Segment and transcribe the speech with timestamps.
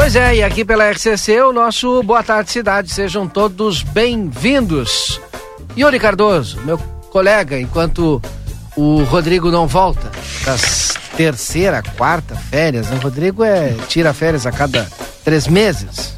[0.00, 2.90] Pois é, e aqui pela RCC o nosso Boa Tarde Cidade.
[2.90, 5.20] Sejam todos bem-vindos.
[5.76, 6.78] Yuri Cardoso, meu
[7.10, 8.20] colega, enquanto
[8.74, 10.10] o Rodrigo não volta
[10.46, 12.96] das terceira, quarta férias, né?
[12.96, 14.88] O Rodrigo é, tira férias a cada
[15.22, 16.16] três meses.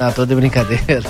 [0.00, 1.08] Não, tô de brincadeira.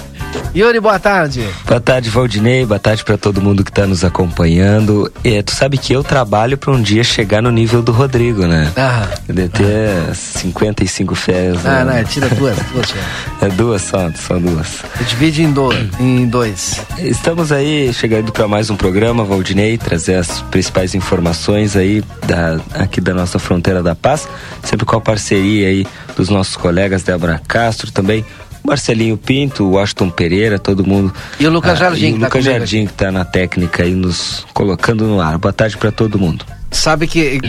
[0.56, 1.44] Yuri, boa tarde.
[1.66, 2.64] Boa tarde, Valdinei.
[2.64, 5.12] Boa tarde para todo mundo que está nos acompanhando.
[5.24, 8.70] E, tu sabe que eu trabalho para um dia chegar no nível do Rodrigo, né?
[8.76, 9.08] Ah.
[9.28, 10.14] De ter ah.
[10.14, 11.66] 55 férias.
[11.66, 11.96] Ah, né?
[11.96, 12.94] não, tira duas, duas.
[13.42, 14.84] é duas só, só duas.
[15.00, 16.80] Eu divide em, do, em dois.
[16.98, 23.00] Estamos aí chegando para mais um programa, Valdinei, trazer as principais informações aí da, aqui
[23.00, 24.28] da nossa fronteira da paz,
[24.62, 25.84] sempre com a parceria aí
[26.16, 28.24] dos nossos colegas Débora Castro, também
[28.64, 31.12] Marcelinho Pinto, Washington Pereira, todo mundo.
[31.38, 32.06] E o Lucas ah, Jardim.
[32.06, 35.36] E o tá Lucas Jardim, que está na técnica aí, nos colocando no ar.
[35.36, 36.46] Boa tarde para todo mundo.
[36.70, 37.40] Sabe que,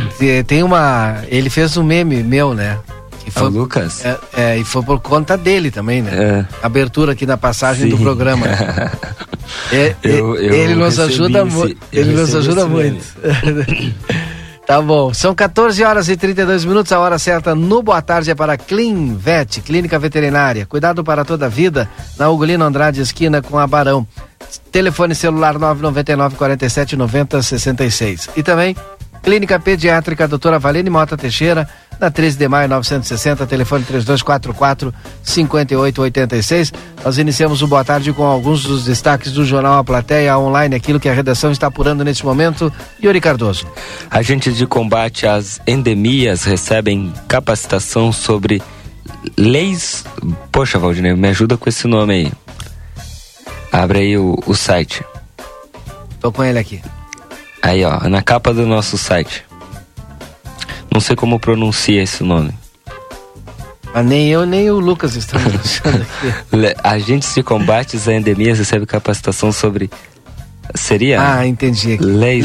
[0.45, 1.23] tem uma.
[1.29, 2.77] Ele fez um meme meu, né?
[3.25, 4.05] E foi, o Lucas?
[4.05, 6.11] É, é, e foi por conta dele também, né?
[6.13, 6.45] É.
[6.61, 7.89] Abertura aqui na passagem Sim.
[7.89, 8.45] do programa.
[9.71, 11.77] é, eu, eu ele nos ajuda muito.
[11.93, 13.03] Ele nos ajuda muito.
[14.65, 15.13] Tá bom.
[15.13, 16.91] São 14 horas e 32 minutos.
[16.91, 20.65] A hora certa no Boa Tarde é para Clean Vet, Clínica Veterinária.
[20.65, 24.07] Cuidado para toda a vida, na Ugolino Andrade, esquina com a Barão.
[24.71, 28.29] Telefone celular 999 47 90 66.
[28.35, 28.75] E também
[29.25, 31.67] Clínica Pediátrica Doutora Valene Mota Teixeira,
[31.99, 36.71] na 13 de maio 960, telefone 3244 5886.
[37.03, 40.99] Nós iniciamos o Boa Tarde com alguns dos destaques do jornal A Plateia Online, aquilo
[40.99, 42.71] que a redação está apurando neste momento.
[43.03, 43.65] Yuri Cardoso.
[44.11, 48.61] Agentes de combate às endemias recebem capacitação sobre
[49.35, 50.05] leis.
[50.51, 52.31] Poxa, Valdinei, me ajuda com esse nome aí.
[53.71, 55.03] Abre aí o, o site.
[56.19, 56.79] Tô com ele aqui.
[57.65, 59.43] Aí, ó, na capa do nosso site.
[60.93, 62.53] Não sei como pronuncia esse nome.
[63.85, 66.75] Mas ah, nem eu, nem o Lucas estamos achando aqui.
[66.83, 69.89] Agentes de combates a endemias recebe capacitação sobre.
[70.75, 71.19] Seria?
[71.19, 71.97] Ah, entendi.
[71.97, 72.43] Leis...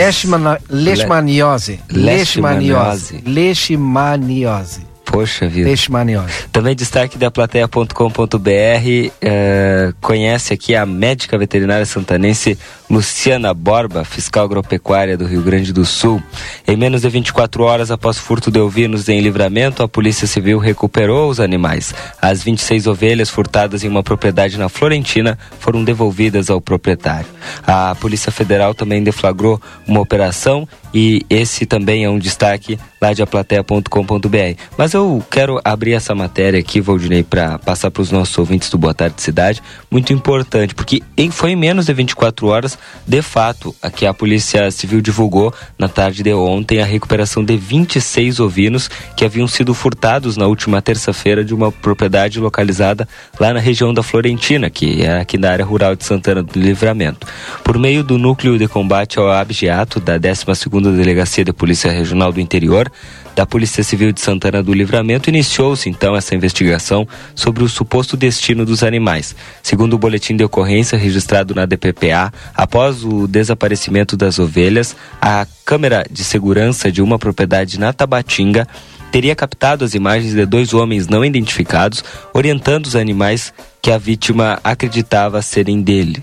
[0.71, 1.81] Leishmaniose.
[1.91, 3.23] Leishmaniose.
[3.27, 4.87] Leishmaniose.
[5.11, 5.67] Poxa vida.
[5.67, 6.47] Leishmaniose.
[6.53, 9.11] Também destaque da plateia.com.br.
[9.21, 12.57] É, conhece aqui a médica veterinária santanense
[12.89, 16.23] Luciana Borba, fiscal agropecuária do Rio Grande do Sul.
[16.67, 21.29] Em menos de 24 horas após furto de ovinos em livramento, a Polícia Civil recuperou
[21.29, 21.93] os animais.
[22.23, 27.27] As 26 ovelhas furtadas em uma propriedade na Florentina foram devolvidas ao proprietário.
[27.67, 33.23] A Polícia Federal também deflagrou uma operação e esse também é um destaque lá de
[33.23, 34.61] aplateia.com.br.
[34.77, 38.77] Mas eu quero abrir essa matéria aqui, Valdinei, para passar para os nossos ouvintes do
[38.77, 44.07] Boa Tarde Cidade, muito importante, porque foi em menos de 24 horas de fato, aqui
[44.07, 49.49] a Polícia Civil divulgou na tarde de ontem a recuperação de 26 ovinos que haviam
[49.49, 53.09] sido furtados na última terça-feira de uma propriedade localizada
[53.39, 57.27] lá na região da Florentina, que é aqui na área rural de Santana do Livramento.
[57.65, 62.41] Por meio do Núcleo de Combate ao Abjeato da 12ª Delegacia de Polícia Regional do
[62.41, 62.91] Interior,
[63.37, 68.65] da Polícia Civil de Santana do Livramento, iniciou-se então essa investigação sobre o suposto destino
[68.65, 69.37] dos animais.
[69.63, 76.05] Segundo o boletim de ocorrência registrado na DPPA, após o desaparecimento das ovelhas, a câmera
[76.11, 78.67] de segurança de uma propriedade na Tabatinga
[79.11, 83.53] teria captado as imagens de dois homens não identificados orientando os animais
[83.83, 86.23] que a vítima acreditava serem dele.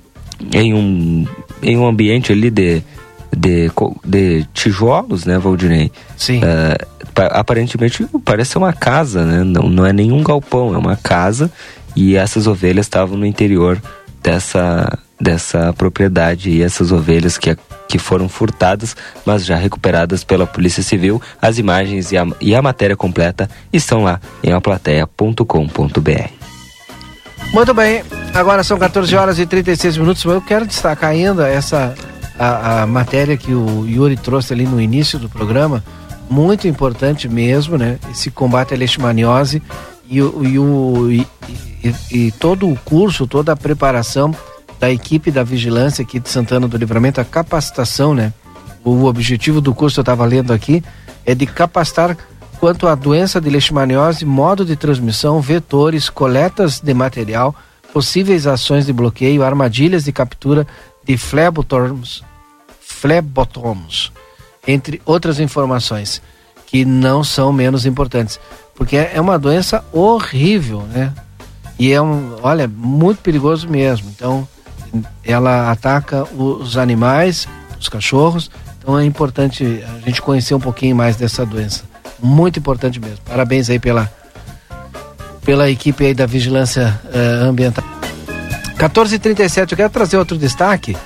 [0.54, 1.26] em um,
[1.62, 2.82] em um ambiente ali de
[3.36, 3.72] de,
[4.06, 5.92] de tijolos, né, Valdinei?
[6.16, 6.40] Sim.
[6.40, 6.98] Uh,
[7.32, 9.44] aparentemente parece ser uma casa, né?
[9.44, 11.52] Não, não é nenhum galpão, é uma casa
[11.96, 13.82] e essas ovelhas estavam no interior
[14.22, 17.58] dessa, dessa propriedade e essas ovelhas que,
[17.88, 18.96] que foram furtadas,
[19.26, 21.20] mas já recuperadas pela Polícia Civil.
[21.42, 26.38] As imagens e a, e a matéria completa estão lá em aplateia.com.br.
[27.54, 28.04] Muito bem,
[28.34, 30.24] agora são 14 horas e 36 minutos.
[30.24, 31.96] Eu quero destacar ainda essa
[32.38, 35.84] a, a matéria que o Yuri trouxe ali no início do programa,
[36.30, 38.00] muito importante mesmo, né?
[38.12, 39.62] Esse combate à leishmaniose
[40.10, 41.28] e, e,
[41.84, 44.36] e, e, todo o curso, toda a preparação
[44.80, 48.34] da equipe da vigilância aqui de Santana do Livramento, a capacitação, né?
[48.84, 50.84] O objetivo do curso, eu estava lendo aqui,
[51.26, 52.16] é de capacitar
[52.60, 57.56] quanto à doença de leishmaniose, modo de transmissão, vetores, coletas de material,
[57.94, 60.68] possíveis ações de bloqueio, armadilhas de captura
[61.06, 62.24] de flebotoms,
[63.00, 64.12] flebotoms,
[64.68, 66.22] entre outras informações
[66.66, 68.40] que não são menos importantes,
[68.76, 71.14] porque é uma doença horrível, né?
[71.80, 74.10] E é um, olha, muito perigoso mesmo.
[74.10, 74.48] Então,
[75.24, 77.48] ela ataca os animais,
[77.80, 78.50] os cachorros.
[78.80, 81.84] Então é importante a gente conhecer um pouquinho mais dessa doença.
[82.20, 83.20] Muito importante mesmo.
[83.26, 84.12] Parabéns aí pela
[85.44, 87.84] pela equipe aí da vigilância uh, ambiental.
[88.78, 89.72] 14:37.
[89.72, 90.98] Eu quero trazer outro destaque.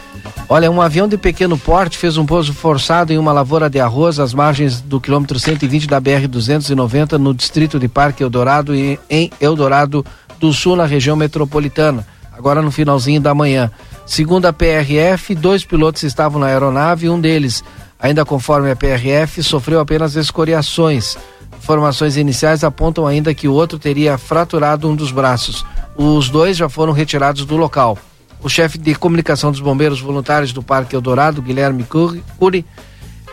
[0.53, 4.19] Olha, um avião de pequeno porte fez um pouso forçado em uma lavoura de arroz
[4.19, 9.31] às margens do quilômetro 120 da BR 290 no distrito de Parque Eldorado e em
[9.39, 10.05] Eldorado
[10.41, 13.71] do Sul, na região metropolitana, agora no finalzinho da manhã.
[14.05, 17.63] Segundo a PRF, dois pilotos estavam na aeronave, um deles,
[17.97, 21.17] ainda conforme a PRF, sofreu apenas escoriações.
[21.63, 25.65] Informações iniciais apontam ainda que o outro teria fraturado um dos braços.
[25.95, 27.97] Os dois já foram retirados do local.
[28.43, 32.65] O chefe de comunicação dos bombeiros voluntários do Parque Eldorado, Guilherme Cury,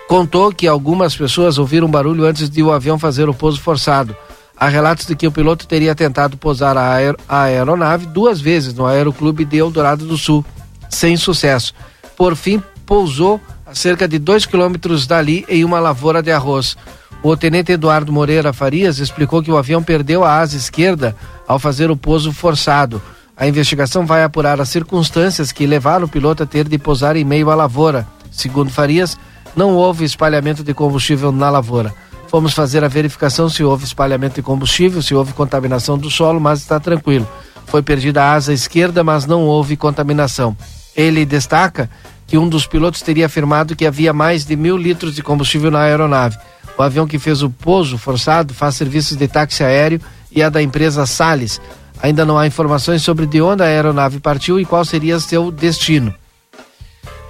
[0.06, 4.14] contou que algumas pessoas ouviram barulho antes de o avião fazer o pouso forçado.
[4.54, 8.74] Há relatos de que o piloto teria tentado pousar a, aer a aeronave duas vezes
[8.74, 10.44] no Aeroclube de Eldorado do Sul,
[10.90, 11.72] sem sucesso.
[12.16, 16.76] Por fim, pousou a cerca de dois quilômetros dali em uma lavoura de arroz.
[17.22, 21.16] O tenente Eduardo Moreira Farias explicou que o avião perdeu a asa esquerda
[21.46, 23.00] ao fazer o pouso forçado.
[23.38, 27.24] A investigação vai apurar as circunstâncias que levaram o piloto a ter de pousar em
[27.24, 28.04] meio à lavoura.
[28.32, 29.16] Segundo Farias,
[29.54, 31.94] não houve espalhamento de combustível na lavoura.
[32.26, 36.58] Fomos fazer a verificação se houve espalhamento de combustível, se houve contaminação do solo, mas
[36.58, 37.28] está tranquilo.
[37.66, 40.56] Foi perdida a asa esquerda, mas não houve contaminação.
[40.96, 41.88] Ele destaca
[42.26, 45.82] que um dos pilotos teria afirmado que havia mais de mil litros de combustível na
[45.82, 46.36] aeronave.
[46.76, 50.00] O avião que fez o pouso forçado faz serviços de táxi aéreo
[50.30, 51.60] e é da empresa Sales.
[52.02, 56.14] Ainda não há informações sobre de onde a aeronave partiu e qual seria seu destino.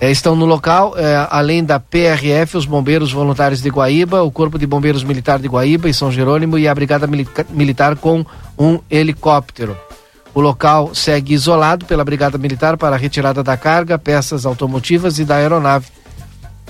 [0.01, 4.57] É, estão no local, é, além da PRF, os bombeiros voluntários de Guaíba, o Corpo
[4.57, 7.09] de Bombeiros Militar de Guaíba e São Jerônimo e a Brigada
[7.51, 8.25] Militar com
[8.57, 9.77] um helicóptero.
[10.33, 15.25] O local segue isolado pela Brigada Militar para a retirada da carga, peças automotivas e
[15.25, 15.87] da aeronave.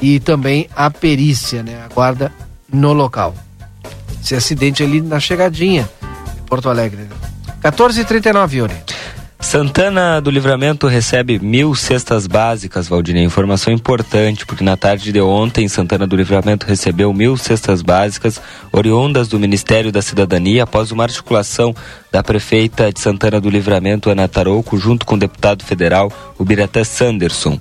[0.00, 1.82] E também a perícia, né?
[1.84, 2.32] A guarda
[2.72, 3.34] no local.
[4.22, 5.88] Esse acidente ali na chegadinha
[6.34, 7.08] de Porto Alegre.
[7.62, 8.74] 14h39, Yuri.
[9.40, 13.22] Santana do Livramento recebe mil cestas básicas, Valdinei.
[13.22, 18.40] Informação importante, porque na tarde de ontem, Santana do Livramento recebeu mil cestas básicas
[18.72, 21.74] oriundas do Ministério da Cidadania após uma articulação
[22.10, 26.44] da prefeita de Santana do Livramento, Ana Tarouco, junto com o deputado federal, o
[26.84, 27.60] Sanderson.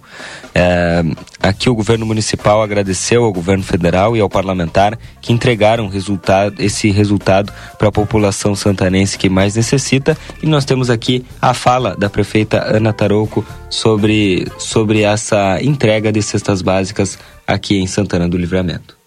[0.56, 1.04] É,
[1.42, 6.92] aqui o governo municipal agradeceu ao governo federal e ao parlamentar que entregaram resultado, esse
[6.92, 10.18] resultado para a população santanense que mais necessita.
[10.42, 16.22] E nós temos aqui a fala da prefeita Ana Tarouco sobre, sobre essa entrega de
[16.22, 18.98] cestas básicas aqui em Santana do Livramento.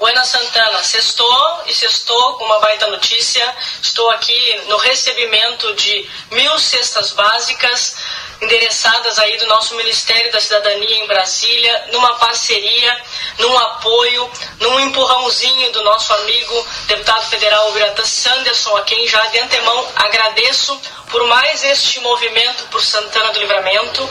[0.00, 3.46] Buena Santana, sextou e sextou com uma baita notícia.
[3.82, 7.96] Estou aqui no recebimento de mil cestas básicas
[8.40, 13.02] endereçadas aí do nosso Ministério da Cidadania em Brasília, numa parceria,
[13.38, 14.30] num apoio,
[14.60, 20.80] num empurrãozinho do nosso amigo deputado federal Virata Sanderson, a quem já de antemão agradeço
[21.10, 24.08] por mais este movimento por Santana do Livramento.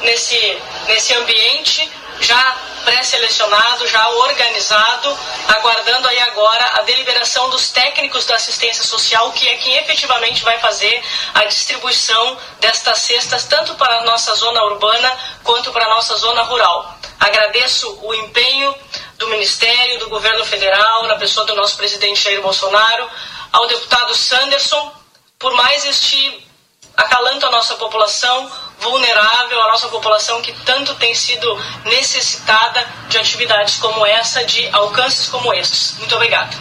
[0.00, 1.90] Nesse, nesse ambiente
[2.20, 5.18] já pré-selecionado, já organizado,
[5.48, 10.58] aguardando aí agora a deliberação dos técnicos da assistência social, que é quem efetivamente vai
[10.58, 11.02] fazer
[11.34, 16.42] a distribuição destas cestas, tanto para a nossa zona urbana quanto para a nossa zona
[16.42, 16.98] rural.
[17.18, 18.74] Agradeço o empenho
[19.18, 23.10] do Ministério, do Governo Federal, na pessoa do nosso presidente Jair Bolsonaro,
[23.52, 24.92] ao deputado Sanderson,
[25.38, 26.46] por mais este
[26.96, 31.46] acalanto à nossa população vulnerável, a nossa população que tanto tem sido
[31.84, 35.96] necessitada de atividades como essa, de alcances como estes.
[35.98, 36.56] Muito obrigado.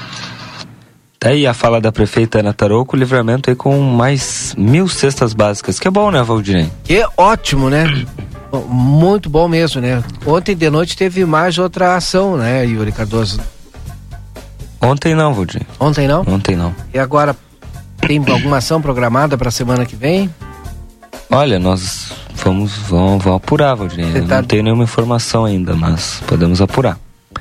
[1.19, 5.79] Tá aí a fala da prefeita Ana Tarouco, livramento aí com mais mil cestas básicas.
[5.79, 6.71] Que é bom, né, Valdinei?
[6.83, 7.86] Que ótimo, né?
[8.69, 10.03] Muito bom mesmo, né?
[10.25, 13.41] Ontem de noite teve mais outra ação, né, Yuri Cardoso?
[14.79, 15.67] Ontem não, Valdinei.
[15.79, 16.21] Ontem não?
[16.21, 16.74] Ontem não.
[16.93, 17.36] E agora
[18.00, 20.33] tem alguma ação programada para a semana que vem?
[21.29, 22.12] Olha, nós
[22.43, 24.22] vamos, vamos, vamos apurar, Valdinei.
[24.22, 24.38] Tá...
[24.38, 26.98] Não tenho nenhuma informação ainda, mas podemos apurar.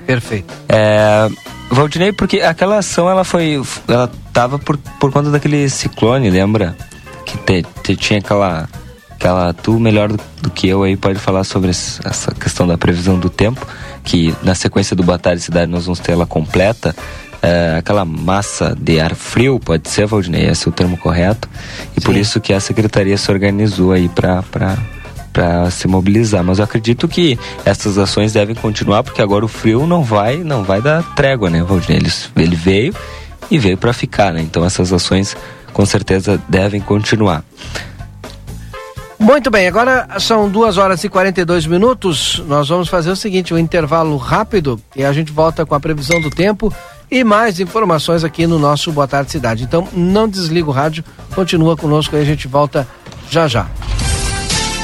[0.07, 0.53] Perfeito.
[0.69, 1.29] É,
[1.71, 3.63] Valdinei, porque aquela ação ela foi.
[3.89, 6.77] Ela tava por, por conta daquele ciclone, lembra?
[7.25, 8.69] Que te, te, tinha aquela
[9.11, 13.19] aquela tu melhor do, do, que eu aí pode falar sobre essa questão da previsão
[13.19, 13.67] do tempo
[14.05, 16.95] que na sequência do Boa Tarde Cidade nós vamos ter ela completa
[17.47, 21.49] é, aquela massa de ar frio pode ser Valdinei esse é o termo correto
[21.97, 22.05] e Sim.
[22.05, 24.43] por isso que a secretaria se organizou aí para
[25.33, 26.43] para se mobilizar.
[26.43, 30.65] Mas eu acredito que essas ações devem continuar porque agora o frio não vai não
[30.65, 31.99] vai dar trégua, né, Valdinei?
[31.99, 32.95] Ele, ele veio
[33.49, 34.41] e veio para ficar, né?
[34.41, 35.37] Então essas ações
[35.73, 37.45] com certeza devem continuar.
[39.19, 42.43] Muito bem, agora são duas horas e 42 minutos.
[42.49, 46.21] Nós vamos fazer o seguinte: um intervalo rápido e a gente volta com a previsão
[46.21, 46.73] do tempo
[47.11, 49.65] e mais informações aqui no nosso Boa Tarde Cidade.
[49.65, 52.87] Então não desliga o rádio, continua conosco aí, a gente volta
[53.31, 53.67] já já.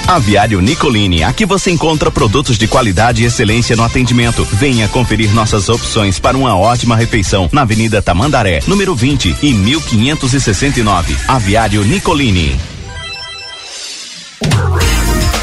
[0.06, 4.44] Aviário Nicolini, aqui você encontra produtos de qualidade e excelência no atendimento.
[4.44, 11.16] Venha conferir nossas opções para uma ótima refeição na Avenida Tamandaré, número 20 e 1569.
[11.28, 12.58] Aviário Nicolini.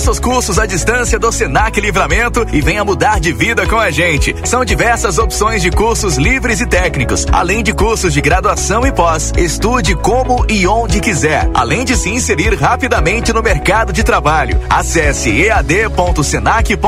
[0.00, 3.90] Conheça os cursos à distância do Senac Livramento e venha mudar de vida com a
[3.90, 4.34] gente.
[4.48, 9.30] São diversas opções de cursos livres e técnicos, além de cursos de graduação e pós.
[9.36, 14.58] Estude como e onde quiser, além de se inserir rapidamente no mercado de trabalho.
[14.70, 16.78] Acesse ead.senac.br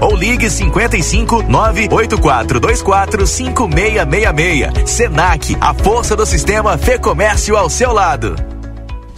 [0.00, 4.90] ou ligue 55 98424 5666.
[4.90, 8.57] Senac, a força do sistema Fê Comércio ao seu lado.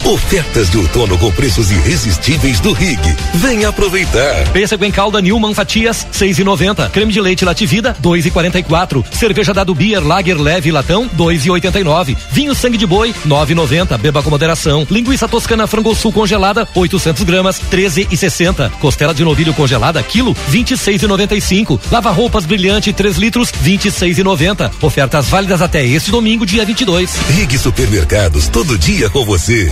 [0.05, 2.99] Ofertas de outono com preços irresistíveis do Rig.
[3.35, 4.47] Venha aproveitar.
[4.51, 6.89] Pêssego em calda Newman Fatias, seis e noventa.
[6.89, 9.05] Creme de leite Lativida, dois e quarenta e quatro.
[9.11, 12.17] Cerveja Dado Beer Lager Leve Latão, dois e oitenta e nove.
[12.31, 13.97] Vinho Sangue de Boi, nove e noventa.
[13.97, 14.85] Beba com moderação.
[14.89, 18.71] Linguiça Toscana Frango Sul congelada, 800 gramas, treze e sessenta.
[18.81, 21.79] Costela de novilho congelada, quilo, vinte e seis e noventa e cinco.
[21.91, 24.71] Lava roupas brilhante, 3 litros, vinte e seis e noventa.
[24.81, 27.11] Ofertas válidas até este domingo, dia 22.
[27.29, 29.71] Rig Supermercados, todo dia com você.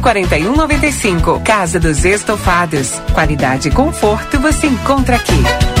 [0.01, 1.41] 4195.
[1.41, 2.99] Casa dos Estofados.
[3.13, 5.80] Qualidade e conforto você encontra aqui.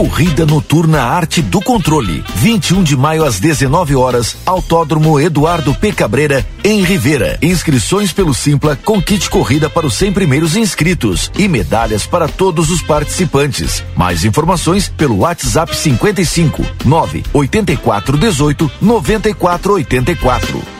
[0.00, 2.24] Corrida Noturna Arte do Controle.
[2.36, 5.92] 21 de maio às 19 horas, Autódromo Eduardo P.
[5.92, 7.38] Cabreira, em Rivera.
[7.42, 12.70] Inscrições pelo Simpla com kit corrida para os 100 primeiros inscritos e medalhas para todos
[12.70, 13.84] os participantes.
[13.94, 20.79] Mais informações pelo WhatsApp 55 9 84 18 94 84.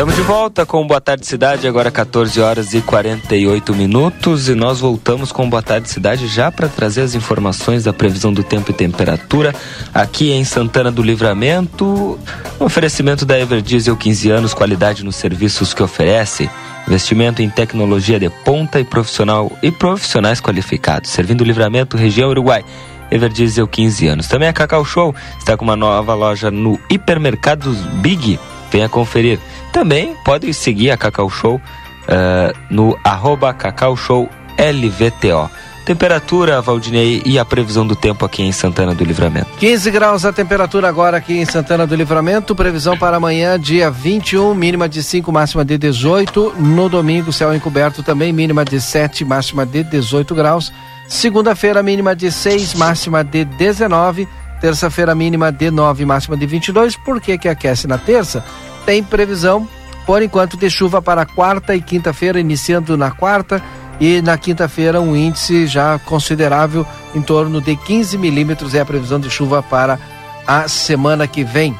[0.00, 4.80] Estamos de volta com Boa Tarde Cidade, agora 14 horas e 48 minutos, e nós
[4.80, 8.74] voltamos com Boa Tarde Cidade já para trazer as informações da previsão do tempo e
[8.74, 9.54] temperatura
[9.92, 12.18] aqui em Santana do Livramento.
[12.58, 16.48] Um oferecimento da Everdiesel 15 anos, qualidade nos serviços que oferece.
[16.86, 22.64] Investimento em tecnologia de ponta e profissional e profissionais qualificados, servindo o Livramento, região Uruguai.
[23.10, 24.28] Everdiesel 15 anos.
[24.28, 28.38] Também a Cacau Show está com uma nova loja no Hipermercados Big.
[28.70, 29.38] Venha conferir.
[29.72, 35.50] Também pode seguir a Cacau Show uh, no arroba Cacau Show LVTO.
[35.84, 39.48] Temperatura, Valdinei, e a previsão do tempo aqui em Santana do Livramento.
[39.58, 42.54] 15 graus a temperatura agora aqui em Santana do Livramento.
[42.54, 46.54] Previsão para amanhã, dia 21, mínima de 5, máxima de 18.
[46.58, 50.72] No domingo, céu encoberto também, mínima de 7, máxima de 18 graus.
[51.08, 54.28] Segunda-feira, mínima de 6, máxima de 19.
[54.60, 56.94] Terça-feira, mínima de 9, máxima de 22.
[56.96, 58.44] Por que, que aquece na terça?
[58.84, 59.68] Tem previsão,
[60.06, 63.62] por enquanto, de chuva para quarta e quinta-feira, iniciando na quarta
[64.00, 69.20] e na quinta-feira um índice já considerável, em torno de 15 milímetros é a previsão
[69.20, 69.98] de chuva para
[70.46, 71.76] a semana que vem.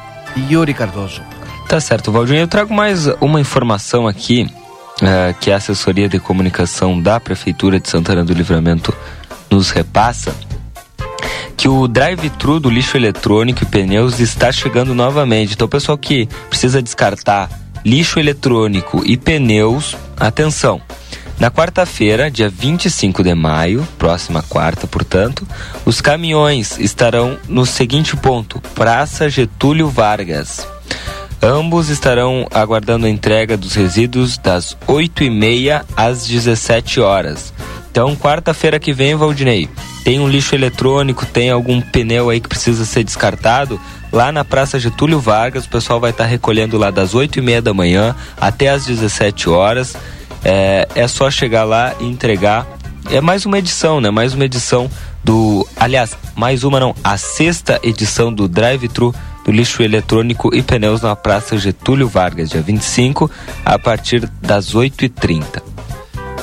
[0.49, 1.21] Yuri Cardoso.
[1.67, 2.39] Tá certo, Valdinho.
[2.39, 4.49] Eu trago mais uma informação aqui,
[5.01, 8.95] uh, que a assessoria de comunicação da Prefeitura de Santana do Livramento
[9.49, 10.33] nos repassa
[11.57, 15.53] que o drive-thru do lixo eletrônico e pneus está chegando novamente.
[15.53, 17.49] Então, pessoal que precisa descartar
[17.85, 20.81] lixo eletrônico e pneus, atenção.
[21.39, 25.47] Na quarta-feira, dia 25 de maio, próxima quarta, portanto,
[25.83, 30.67] os caminhões estarão no seguinte ponto: Praça Getúlio Vargas.
[31.41, 37.51] Ambos estarão aguardando a entrega dos resíduos das 8h30 às 17 horas.
[37.91, 39.67] Então, quarta-feira que vem, Valdinei,
[40.05, 43.77] tem um lixo eletrônico, tem algum pneu aí que precisa ser descartado,
[44.13, 47.41] lá na Praça Getúlio Vargas, o pessoal vai estar tá recolhendo lá das 8 e
[47.41, 49.97] meia da manhã até as 17 horas.
[50.43, 52.65] É, é só chegar lá e entregar.
[53.09, 54.09] É mais uma edição, né?
[54.09, 54.89] Mais uma edição
[55.21, 55.67] do.
[55.75, 61.15] Aliás, mais uma não, a sexta edição do Drive-Thru do lixo eletrônico e pneus na
[61.15, 63.29] Praça Getúlio Vargas, dia 25,
[63.65, 65.61] a partir das 8h30.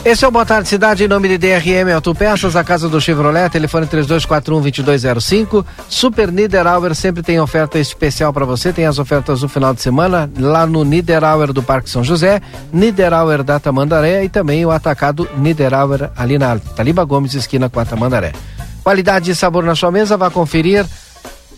[0.05, 3.51] Esse é o Boa Tarde Cidade, em nome de DRM Autopeças, a casa do Chevrolet,
[3.51, 5.65] telefone 3241-2205.
[5.89, 10.31] Super Niederauer sempre tem oferta especial para você, tem as ofertas no final de semana,
[10.39, 12.41] lá no Niederauer do Parque São José,
[12.73, 17.85] Niederauer da Tamandaré e também o atacado Niederauer ali na Taliba Gomes, esquina com a
[17.85, 18.33] Tamandaré.
[18.83, 20.87] Qualidade e sabor na sua mesa, vá conferir.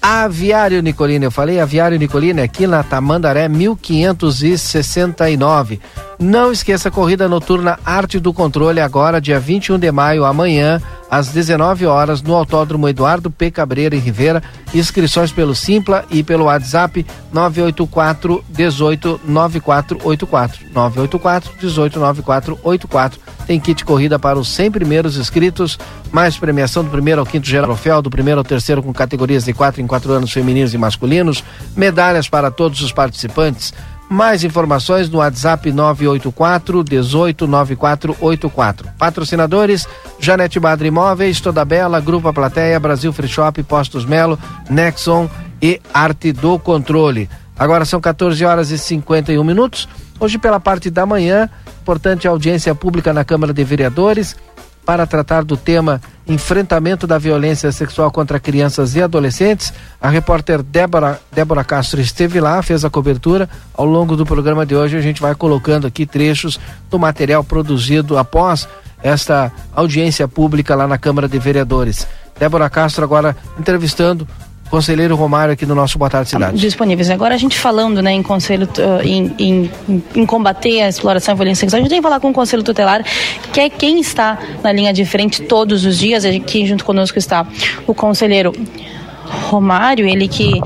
[0.03, 5.79] Aviário Nicolina, eu falei Aviário Nicolina aqui na Tamandaré 1569.
[6.21, 10.79] Não esqueça a corrida noturna Arte do Controle agora dia 21 de maio amanhã
[11.11, 14.43] às 19 horas no Autódromo Eduardo P Cabreira em Rivera.
[14.75, 23.21] Inscrições pelo Simpla e pelo WhatsApp 984 18 9484 984 18 9484.
[23.47, 25.79] Tem kit corrida para os 100 primeiros inscritos,
[26.13, 29.55] mais premiação do primeiro ao quinto geral troféu, do primeiro ao terceiro com categorias de
[29.55, 31.43] 4 em 4 anos femininos e masculinos,
[31.75, 33.73] medalhas para todos os participantes.
[34.12, 38.88] Mais informações no WhatsApp 984 189484.
[38.99, 39.87] Patrocinadores:
[40.18, 44.37] Janete Badre Imóveis, Toda Bela, Grupo Plateia, Brasil Free Shop, Postos Melo,
[44.68, 45.31] Nexon
[45.62, 47.31] e Arte do Controle.
[47.57, 49.88] Agora são 14 horas e 51 minutos.
[50.18, 51.49] Hoje, pela parte da manhã,
[51.81, 54.35] importante audiência pública na Câmara de Vereadores
[54.85, 59.73] para tratar do tema enfrentamento da violência sexual contra crianças e adolescentes.
[60.01, 63.49] A repórter Débora, Débora Castro esteve lá, fez a cobertura.
[63.75, 68.16] Ao longo do programa de hoje, a gente vai colocando aqui trechos do material produzido
[68.16, 68.69] após
[69.03, 72.07] esta audiência pública lá na Câmara de Vereadores.
[72.38, 74.27] Débora Castro agora entrevistando
[74.71, 76.59] conselheiro Romário aqui no nosso Boa Tarde Cidade.
[76.59, 77.11] Disponíveis.
[77.11, 79.71] Agora a gente falando né, em conselho uh, em, em,
[80.15, 82.63] em, combater a exploração e violência sexual, a gente tem que falar com o conselho
[82.63, 83.05] tutelar,
[83.53, 86.25] que é quem está na linha de frente todos os dias.
[86.25, 87.47] Aqui junto conosco está
[87.87, 88.53] o conselheiro
[89.49, 90.61] Romário, ele que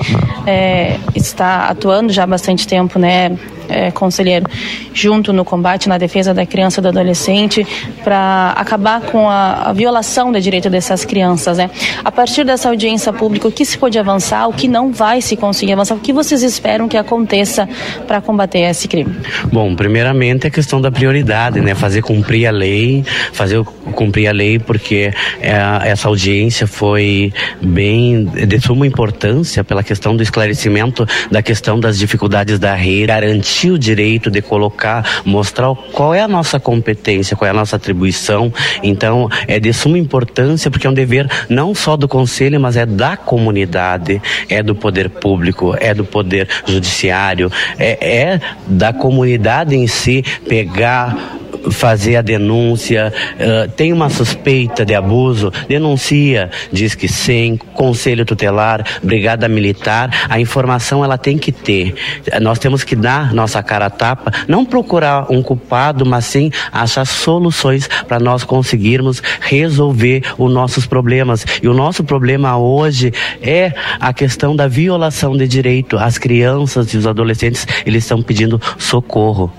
[0.47, 3.37] é, está atuando já há bastante tempo, né,
[3.69, 4.47] é, conselheiro,
[4.93, 7.67] junto no combate, na defesa da criança e do adolescente,
[8.03, 11.59] para acabar com a, a, violação do direito dessas crianças.
[11.59, 11.71] Né?
[12.05, 15.37] A partir dessa audiência pública, o que se pode avançar, o que não vai se
[15.37, 17.69] conseguir avançar, o que vocês esperam que aconteça
[18.07, 19.15] para combater esse crime?
[19.53, 21.75] Bom, primeiramente a questão da prioridade, né?
[21.75, 23.63] fazer cumprir a lei, fazer
[23.95, 30.23] cumprir a lei, porque é, essa audiência foi bem de suma importância pela questão do
[30.23, 36.13] esclarecimento da questão das dificuldades da rede, garantir garantir o direito de colocar, mostrar qual
[36.13, 38.53] é a nossa competência, qual é a nossa atribuição.
[38.83, 42.85] Então, é de suma importância porque é um dever não só do conselho, mas é
[42.85, 49.87] da comunidade, é do poder público, é do poder judiciário, é, é da comunidade em
[49.87, 51.39] si pegar
[51.71, 58.85] fazer a denúncia, uh, tem uma suspeita de abuso, denuncia, diz que sim, conselho tutelar,
[59.03, 61.95] brigada militar, a informação ela tem que ter.
[62.41, 67.87] Nós temos que dar nossa cara tapa, não procurar um culpado, mas sim achar soluções
[68.09, 71.45] para nós conseguirmos resolver os nossos problemas.
[71.63, 75.99] E o nosso problema hoje é a questão da violação de direito.
[75.99, 79.53] As crianças e os adolescentes, eles estão pedindo socorro.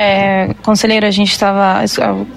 [0.00, 1.82] É, conselheiro, a gente estava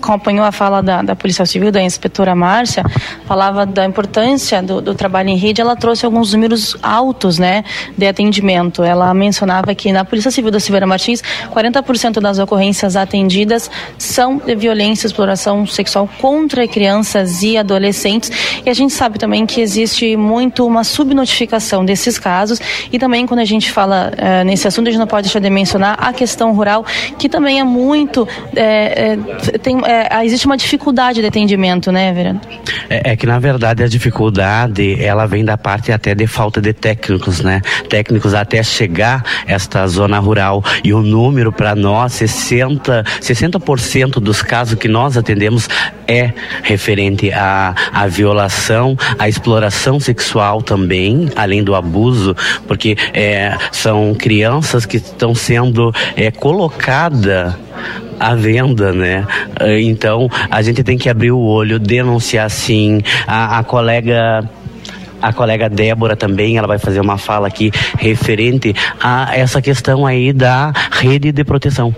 [0.02, 2.84] acompanhou a fala da, da Polícia Civil, da inspetora Márcia,
[3.28, 5.62] falava da importância do, do, trabalho em rede.
[5.62, 7.64] Ela trouxe alguns números altos, né,
[7.96, 8.84] de atendimento.
[8.84, 11.22] Ela mencionava que na Polícia Civil da Silveira Martins,
[11.54, 18.32] 40% das ocorrências atendidas são de violência exploração sexual contra crianças e adolescentes.
[18.66, 22.60] E a gente sabe também que existe muito uma subnotificação desses casos.
[22.92, 25.50] E também quando a gente fala é, nesse assunto, a gente não pode deixar de
[25.52, 26.84] mencionar a questão rural,
[27.20, 28.28] que também é muito.
[28.56, 32.42] É, é, tem, é, existe uma dificuldade de atendimento, né, vereador?
[32.90, 36.74] É, é, que, na verdade, a dificuldade ela vem da parte até de falta de
[36.74, 37.62] técnicos, né?
[37.90, 40.64] Técnicos até chegar esta zona rural.
[40.84, 45.68] E o número para nós, 60%, 60% dos casos que nós atendemos
[46.08, 46.34] é
[46.64, 52.36] referente à, à violação, à exploração sexual também, além do abuso,
[52.68, 56.30] porque é, são crianças que estão sendo é,
[58.20, 59.26] à venda, né?
[59.82, 63.02] Então a gente tem que abrir o olho, denunciar sim.
[63.28, 64.44] A, a colega
[65.22, 70.34] a colega Débora também, ela vai fazer uma fala aqui referente a essa questão aí
[70.34, 71.94] da rede de proteção.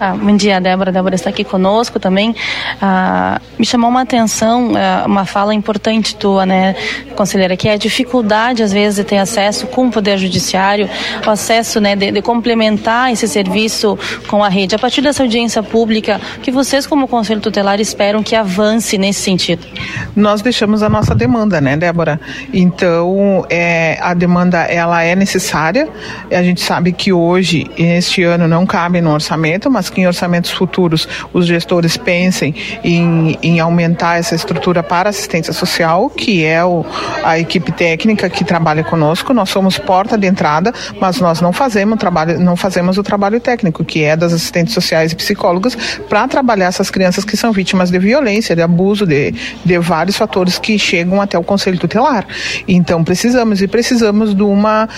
[0.00, 0.92] Ah, bom dia, Débora.
[0.92, 2.32] Débora está aqui conosco também.
[2.80, 6.76] Ah, me chamou uma atenção, ah, uma fala importante tua, né,
[7.16, 10.88] conselheira, que é a dificuldade, às vezes, de ter acesso com o Poder Judiciário,
[11.26, 14.76] o acesso né, de, de complementar esse serviço com a rede.
[14.76, 19.66] A partir dessa audiência pública, que vocês, como Conselho Tutelar, esperam que avance nesse sentido?
[20.14, 22.20] Nós deixamos a nossa demanda, né, Débora?
[22.52, 25.88] Então, é, a demanda, ela é necessária.
[26.30, 30.50] A gente sabe que hoje, este ano, não cabe no orçamento, mas que em orçamentos
[30.50, 36.84] futuros os gestores pensem em, em aumentar essa estrutura para assistência social, que é o,
[37.24, 39.32] a equipe técnica que trabalha conosco.
[39.32, 43.84] Nós somos porta de entrada, mas nós não fazemos trabalho, não fazemos o trabalho técnico,
[43.84, 45.76] que é das assistentes sociais e psicólogas,
[46.08, 50.58] para trabalhar essas crianças que são vítimas de violência, de abuso, de, de vários fatores
[50.58, 52.26] que chegam até o conselho tutelar.
[52.66, 54.88] Então precisamos e precisamos de uma,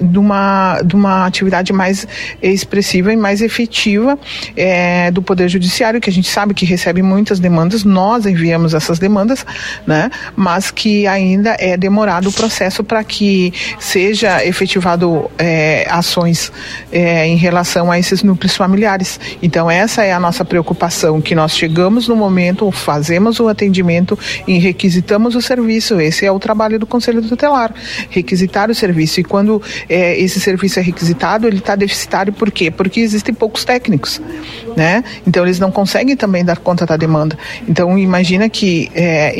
[0.00, 2.06] de uma, de uma atividade mais
[2.42, 4.18] expressiva e mais efetiva
[4.56, 8.98] é, do Poder Judiciário, que a gente sabe que recebe muitas demandas, nós enviamos essas
[8.98, 9.44] demandas,
[9.86, 10.10] né?
[10.36, 16.52] mas que ainda é demorado o processo para que seja efetivado é, ações
[16.92, 19.20] é, em relação a esses núcleos familiares.
[19.42, 24.58] Então, essa é a nossa preocupação, que nós chegamos no momento, fazemos o atendimento e
[24.58, 26.00] requisitamos o serviço.
[26.00, 27.72] Esse é o trabalho do Conselho Tutelar,
[28.10, 29.20] requisitar o serviço.
[29.20, 32.70] E quando é, esse serviço é requisitado, ele está deficitário por quê?
[32.70, 34.13] Porque existem poucos técnicos.
[34.76, 35.04] Né?
[35.26, 37.38] Então eles não conseguem também dar conta da demanda.
[37.68, 39.34] Então imagina que é,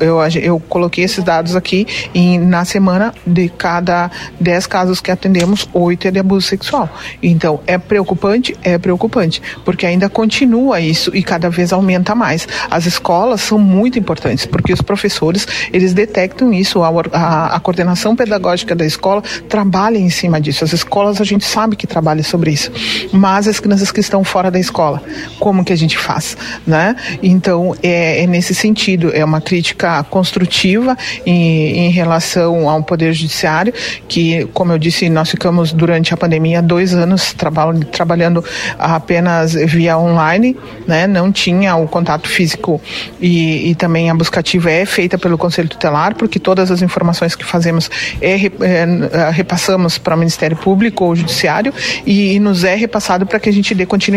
[0.00, 5.68] eu, eu coloquei esses dados aqui e na semana de cada 10 casos que atendemos,
[5.72, 6.88] oito é de abuso sexual.
[7.22, 12.46] Então é preocupante, é preocupante, porque ainda continua isso e cada vez aumenta mais.
[12.70, 18.16] As escolas são muito importantes porque os professores eles detectam isso, a, a, a coordenação
[18.16, 20.64] pedagógica da escola trabalha em cima disso.
[20.64, 22.70] As escolas a gente sabe que trabalha sobre isso,
[23.12, 25.02] mas as crianças que estão fora da escola,
[25.38, 26.96] como que a gente faz, né?
[27.22, 33.72] Então é, é nesse sentido, é uma crítica construtiva em, em relação ao poder judiciário,
[34.08, 38.44] que como eu disse nós ficamos durante a pandemia dois anos traba trabalhando
[38.78, 40.56] apenas via online,
[40.86, 41.06] né?
[41.06, 42.80] Não tinha o contato físico
[43.20, 47.44] e, e também a buscativa é feita pelo Conselho Tutelar, porque todas as informações que
[47.44, 51.72] fazemos é, é repassamos para o Ministério Público ou Judiciário
[52.06, 54.09] e, e nos é repassado para que a gente dê continuidade.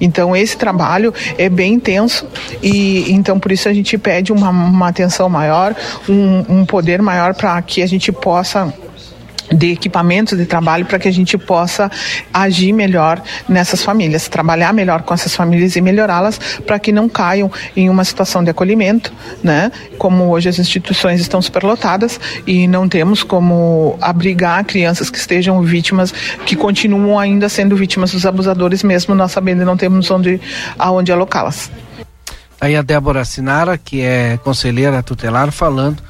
[0.00, 2.26] Então esse trabalho é bem intenso
[2.62, 5.74] e então por isso a gente pede uma, uma atenção maior,
[6.08, 8.72] um, um poder maior para que a gente possa
[9.52, 11.90] de equipamentos de trabalho para que a gente possa
[12.32, 17.50] agir melhor nessas famílias, trabalhar melhor com essas famílias e melhorá-las para que não caiam
[17.76, 19.70] em uma situação de acolhimento, né?
[19.98, 26.12] Como hoje as instituições estão superlotadas e não temos como abrigar crianças que estejam vítimas,
[26.44, 30.40] que continuam ainda sendo vítimas dos abusadores mesmo nós sabendo não temos onde
[30.78, 31.70] aonde alocá-las.
[32.60, 36.02] Aí a Débora Sinara, que é conselheira tutelar, falando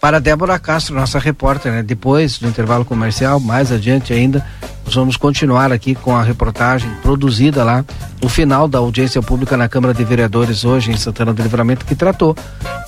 [0.00, 1.82] para Débora Castro, nossa repórter, né?
[1.82, 4.44] Depois do intervalo comercial, mais adiante ainda,
[4.84, 7.84] nós vamos continuar aqui com a reportagem produzida lá
[8.22, 11.94] no final da audiência pública na Câmara de Vereadores hoje em Santana do Livramento, que
[11.94, 12.36] tratou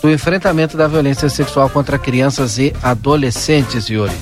[0.01, 4.15] do enfrentamento da violência sexual contra crianças e adolescentes, Yuri.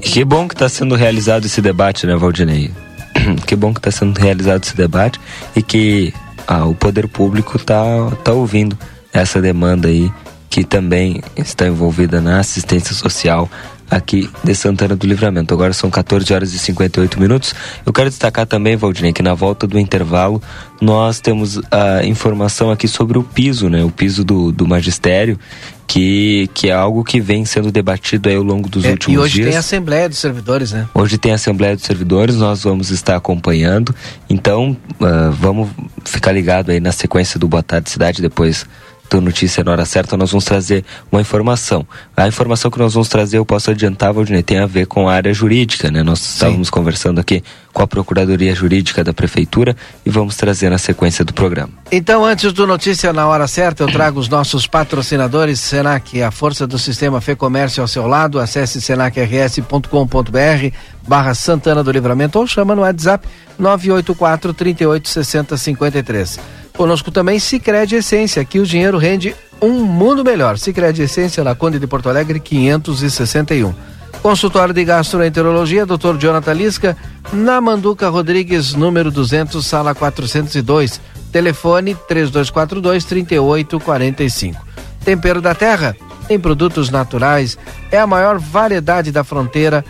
[0.00, 2.70] Que bom que está sendo realizado esse debate, né, Valdinei?
[3.46, 5.18] que bom que está sendo realizado esse debate
[5.54, 6.12] e que
[6.46, 7.82] ah, o poder público está
[8.22, 8.78] tá ouvindo
[9.12, 10.12] essa demanda aí
[10.48, 13.50] que também está envolvida na assistência social
[13.90, 15.54] aqui de Santana do Livramento.
[15.54, 17.54] Agora são 14 horas e 58 minutos.
[17.84, 20.42] Eu quero destacar também, Valdinei, que na volta do intervalo
[20.80, 23.84] nós temos a informação aqui sobre o piso, né?
[23.84, 25.38] O piso do, do magistério,
[25.86, 29.22] que, que é algo que vem sendo debatido aí ao longo dos é, últimos dias.
[29.22, 29.48] E hoje dias.
[29.48, 30.88] tem a Assembleia dos Servidores, né?
[30.92, 33.94] Hoje tem a Assembleia dos Servidores, nós vamos estar acompanhando.
[34.28, 35.68] Então, uh, vamos
[36.04, 38.66] ficar ligado aí na sequência do Boa Tarde Cidade, depois
[39.10, 41.86] do Notícia na Hora Certa, nós vamos trazer uma informação.
[42.16, 45.12] A informação que nós vamos trazer, eu posso adiantar, Valdinei, tem a ver com a
[45.12, 46.02] área jurídica, né?
[46.02, 46.32] Nós Sim.
[46.34, 47.42] estávamos conversando aqui
[47.72, 51.72] com a Procuradoria Jurídica da Prefeitura e vamos trazer na sequência do programa.
[51.92, 56.66] Então, antes do Notícia na Hora Certa, eu trago os nossos patrocinadores, Senac, a força
[56.66, 62.74] do sistema Fê Comércio ao seu lado, acesse senacrs.com.br barra Santana do Livramento ou chama
[62.74, 66.40] no WhatsApp 984 38 60 53.
[66.76, 70.58] Conosco também Sicredi Essência, aqui o dinheiro rende um mundo melhor.
[70.58, 73.74] Sicredi Essência na Conde de Porto Alegre 561.
[74.20, 76.18] Consultório de Gastroenterologia, Dr.
[76.18, 76.96] Jonathan Lisca,
[77.32, 81.00] na Manduca Rodrigues, número 200, sala 402.
[81.32, 84.66] Telefone 3242 3845.
[85.02, 85.96] Tempero da Terra,
[86.28, 87.56] tem produtos naturais,
[87.90, 89.84] é a maior variedade da fronteira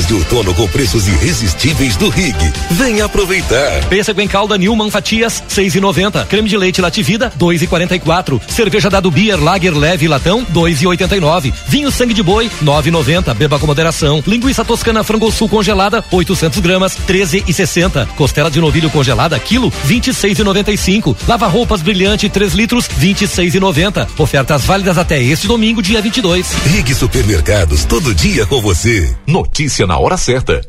[0.00, 2.36] Ofertas de outono com preços irresistíveis do Rig.
[2.70, 3.84] Vem aproveitar.
[3.86, 6.24] Pêssego em calda Newman Fatias, seis e noventa.
[6.24, 8.40] Creme de leite Lativida, dois e quarenta e quatro.
[8.48, 11.52] Cerveja Dado Beer Lager Leve Latão, dois e oitenta e nove.
[11.66, 13.34] Vinho Sangue de Boi, nove e noventa.
[13.34, 14.22] Beba com moderação.
[14.26, 18.08] Linguiça Toscana Frango Sul congelada, 800 gramas, treze e sessenta.
[18.16, 21.16] Costela de novilho congelada, quilo, vinte e seis e noventa e cinco.
[21.26, 24.06] Lava roupas brilhante, 3 litros, vinte e seis e noventa.
[24.18, 26.46] Ofertas válidas até este domingo, dia 22.
[26.66, 29.14] Rig Supermercados, todo dia com você.
[29.26, 30.64] Notícia Notícia na hora certa.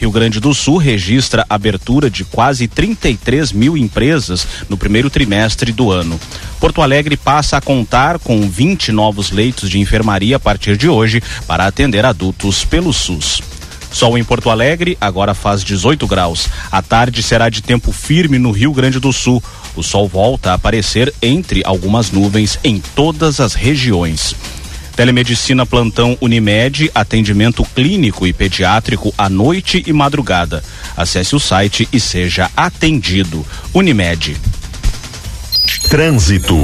[0.00, 5.92] Rio Grande do Sul registra abertura de quase 33 mil empresas no primeiro trimestre do
[5.92, 6.18] ano.
[6.58, 11.22] Porto Alegre passa a contar com 20 novos leitos de enfermaria a partir de hoje
[11.46, 13.40] para atender adultos pelo SUS.
[13.92, 16.48] Sol em Porto Alegre agora faz 18 graus.
[16.72, 19.40] A tarde será de tempo firme no Rio Grande do Sul.
[19.76, 24.34] O sol volta a aparecer entre algumas nuvens em todas as regiões.
[24.96, 30.62] Telemedicina Plantão Unimed, atendimento clínico e pediátrico à noite e madrugada.
[30.96, 33.44] Acesse o site e seja atendido.
[33.74, 34.36] Unimed.
[35.90, 36.56] Trânsito.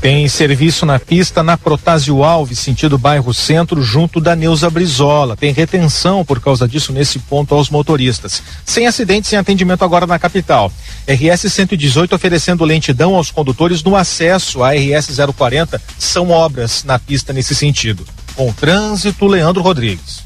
[0.00, 5.36] Tem serviço na pista na Protásio Alves, sentido bairro Centro, junto da Neuza Brizola.
[5.36, 8.40] Tem retenção por causa disso nesse ponto aos motoristas.
[8.64, 10.72] Sem acidentes sem atendimento agora na capital.
[11.06, 15.82] RS 118 oferecendo lentidão aos condutores no acesso à RS 040.
[15.98, 18.06] São obras na pista nesse sentido.
[18.36, 20.22] Com trânsito, Leandro Rodrigues.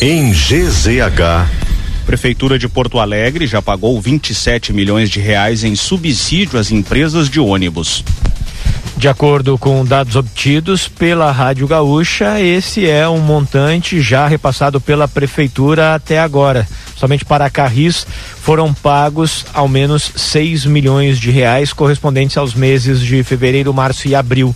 [0.00, 1.66] Em GZH.
[2.06, 7.38] Prefeitura de Porto Alegre já pagou 27 milhões de reais em subsídio às empresas de
[7.40, 8.02] ônibus.
[8.96, 15.06] De acordo com dados obtidos pela Rádio Gaúcha, esse é um montante já repassado pela
[15.06, 16.66] Prefeitura até agora.
[16.96, 18.06] Somente para Carris
[18.40, 24.14] foram pagos ao menos 6 milhões de reais correspondentes aos meses de fevereiro, março e
[24.14, 24.54] abril.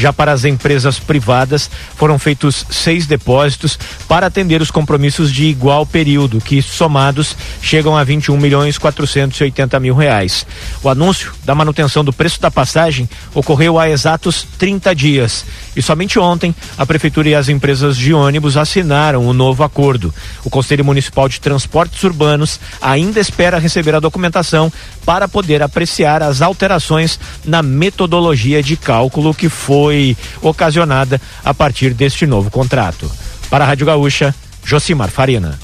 [0.00, 5.84] Já para as empresas privadas, foram feitos seis depósitos para atender os compromissos de igual
[5.84, 10.46] período, que somados chegam a 21 milhões 480 mil reais.
[10.82, 15.44] O anúncio da manutenção do preço da passagem ocorreu há exatos 30 dias.
[15.76, 20.14] E somente ontem, a Prefeitura e as empresas de ônibus assinaram o novo acordo.
[20.42, 21.38] O Conselho Municipal de
[21.80, 24.70] Transportes Urbanos ainda espera receber a documentação
[25.04, 32.26] para poder apreciar as alterações na metodologia de cálculo que foi ocasionada a partir deste
[32.26, 33.10] novo contrato.
[33.48, 35.58] Para a Rádio Gaúcha, Josimar Farina.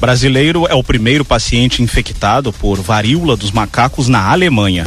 [0.00, 4.86] Brasileiro é o primeiro paciente infectado por varíola dos macacos na Alemanha.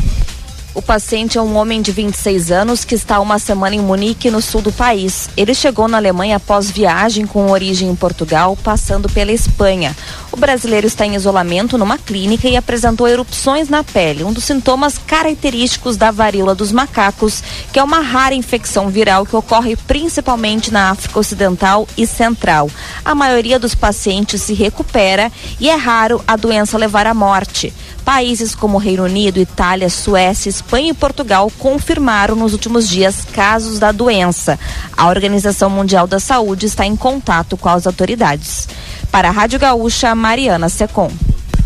[0.76, 4.42] O paciente é um homem de 26 anos que está uma semana em Munique, no
[4.42, 5.30] sul do país.
[5.38, 9.96] Ele chegou na Alemanha após viagem com origem em Portugal, passando pela Espanha.
[10.34, 14.98] O brasileiro está em isolamento numa clínica e apresentou erupções na pele, um dos sintomas
[14.98, 20.90] característicos da varíola dos macacos, que é uma rara infecção viral que ocorre principalmente na
[20.90, 22.70] África Ocidental e Central.
[23.06, 27.74] A maioria dos pacientes se recupera e é raro a doença levar à morte.
[28.06, 33.92] Países como Reino Unido, Itália, Suécia, Espanha e Portugal confirmaram nos últimos dias casos da
[33.92, 34.60] doença.
[34.96, 38.70] A Organização Mundial da Saúde está em contato com as autoridades.
[39.12, 41.12] Para a Rádio Gaúcha, Mariana Secom.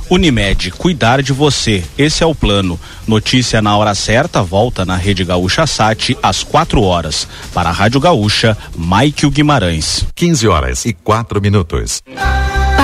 [0.10, 1.84] Unimed, cuidar de você.
[1.98, 2.80] Esse é o plano.
[3.06, 7.28] Notícia na hora certa, volta na Rede Gaúcha Sat às 4 horas.
[7.54, 10.06] Para a Rádio Gaúcha, Maikio Guimarães.
[10.16, 12.02] 15 horas e 4 minutos.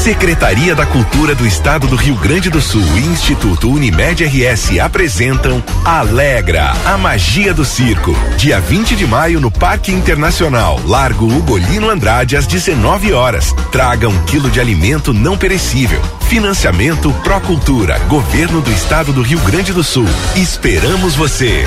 [0.00, 5.62] Secretaria da Cultura do Estado do Rio Grande do Sul e Instituto Unimed RS apresentam
[5.84, 8.16] Alegra, a magia do circo.
[8.38, 13.54] Dia 20 de maio no Parque Internacional, Largo Ugolino Andrade às 19 horas.
[13.70, 16.00] Traga um quilo de alimento não perecível.
[16.22, 20.08] Financiamento Procultura, Governo do Estado do Rio Grande do Sul.
[20.34, 21.66] Esperamos você.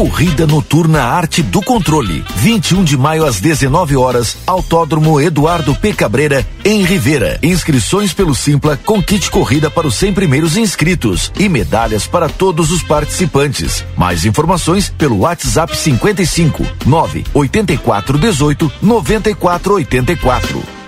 [0.00, 2.24] Corrida Noturna Arte do Controle.
[2.36, 5.92] 21 de maio às 19 horas, Autódromo Eduardo P.
[5.92, 7.38] Cabreira, em Rivera.
[7.42, 12.72] Inscrições pelo Simpla com kit corrida para os 100 primeiros inscritos e medalhas para todos
[12.72, 13.84] os participantes.
[13.94, 20.79] Mais informações pelo WhatsApp 55 9 84 18 94 84.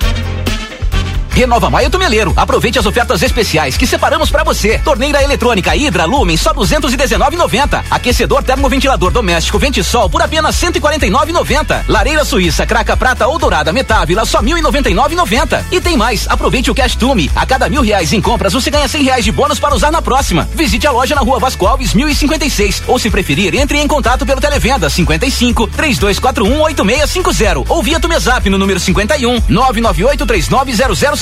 [1.34, 2.32] Renova Maio Tumeleiro.
[2.36, 4.78] Aproveite as ofertas especiais que separamos para você.
[4.78, 7.82] Torneira eletrônica Hidra Lumen só 219,90.
[7.90, 11.84] Aquecedor termoventilador doméstico Ventisol por apenas 149,90.
[11.88, 15.64] Lareira Suíça Craca Prata ou Dourada Metávila só 1.099,90.
[15.72, 16.28] E tem mais.
[16.28, 17.30] Aproveite o Cash Tume.
[17.34, 20.02] A cada mil reais em compras você ganha 100 reais de bônus para usar na
[20.02, 20.46] próxima.
[20.54, 24.40] Visite a loja na Rua Vasco Alves 1056 ou se preferir entre em contato pelo
[24.40, 31.21] televenda 55 3241 8650 ou via Tumezap no número 51 998 3900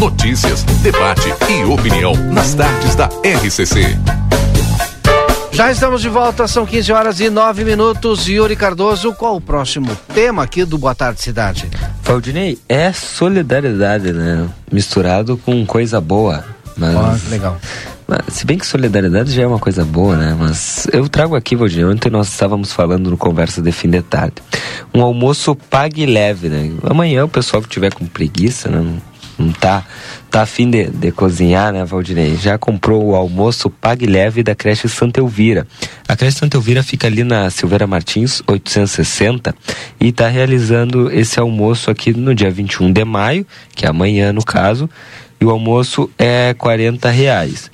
[0.00, 3.98] Notícias, debate e opinião nas tardes da RCC.
[5.50, 8.28] Já estamos de volta, são 15 horas e 9 minutos.
[8.28, 11.68] Yuri Cardoso, qual o próximo tema aqui do Boa Tarde Cidade?
[12.04, 14.48] Valdinei, é solidariedade, né?
[14.70, 16.44] Misturado com coisa boa.
[16.76, 16.94] Mas...
[16.94, 17.58] Oh, legal.
[18.28, 20.36] Se bem que solidariedade já é uma coisa boa, né?
[20.38, 24.36] Mas eu trago aqui, Valdinei, ontem nós estávamos falando no Conversa de Fim de Tarde.
[24.94, 26.70] Um almoço pague leve, né?
[26.84, 29.00] Amanhã o pessoal que tiver com preguiça, né?
[29.38, 29.84] Não tá,
[30.30, 32.36] tá afim de, de cozinhar, né, Valdinei?
[32.36, 35.66] Já comprou o almoço Pague Leve da creche Santa Elvira.
[36.08, 39.54] A creche Santa Elvira fica ali na Silveira Martins, 860,
[40.00, 44.44] e está realizando esse almoço aqui no dia 21 de maio, que é amanhã no
[44.44, 44.90] caso,
[45.40, 47.70] e o almoço é 40 reais.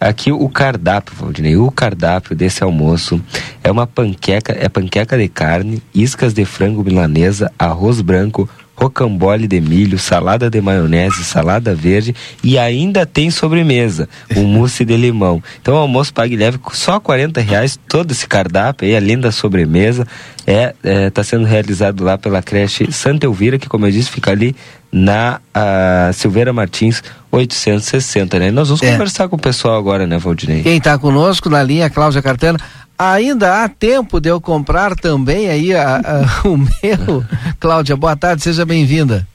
[0.00, 3.20] Aqui o cardápio, Valdinei, o cardápio desse almoço
[3.62, 8.48] é uma panqueca, é panqueca de carne, iscas de frango milanesa, arroz branco,
[8.84, 14.96] rocambole de milho, salada de maionese, salada verde e ainda tem sobremesa, um mousse de
[14.96, 15.42] limão.
[15.60, 20.06] Então o almoço pague leve só 40 reais, todo esse cardápio aí, além da sobremesa,
[20.46, 24.30] é, é tá sendo realizado lá pela creche Santa Elvira, que como eu disse, fica
[24.30, 24.54] ali
[24.92, 25.40] na
[26.12, 28.50] Silveira Martins 860, né?
[28.52, 28.92] Nós vamos é.
[28.92, 30.62] conversar com o pessoal agora, né, Valdinei?
[30.62, 32.58] Quem está conosco na linha, Cláudia Cartana.
[32.98, 37.24] Ainda há tempo de eu comprar também aí a, a, o meu.
[37.58, 39.26] Cláudia, boa tarde, seja bem-vinda.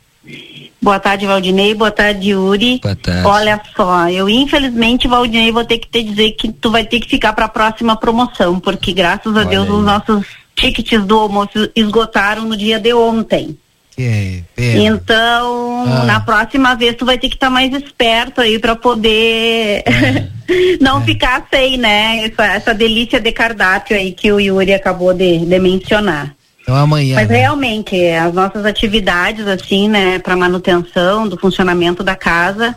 [0.82, 1.76] Boa tarde, Valdinei.
[1.76, 2.80] Boa tarde, Yuri.
[2.82, 3.28] Boa tarde.
[3.28, 7.10] Olha só, eu infelizmente, Valdinei, vou ter que te dizer que tu vai ter que
[7.10, 9.72] ficar para a próxima promoção, porque graças a Olha Deus aí.
[9.72, 13.58] os nossos tickets do almoço esgotaram no dia de ontem.
[14.00, 16.06] Que então, ah.
[16.06, 20.28] na próxima vez tu vai ter que estar tá mais esperto aí para poder é.
[20.80, 21.04] não é.
[21.04, 22.26] ficar sem, né?
[22.26, 26.34] Essa, essa, delícia de cardápio aí que o Yuri acabou de, de mencionar.
[26.62, 27.16] Então amanhã.
[27.16, 27.40] Mas né?
[27.40, 32.74] realmente, as nossas atividades, assim, né, para manutenção do funcionamento da casa,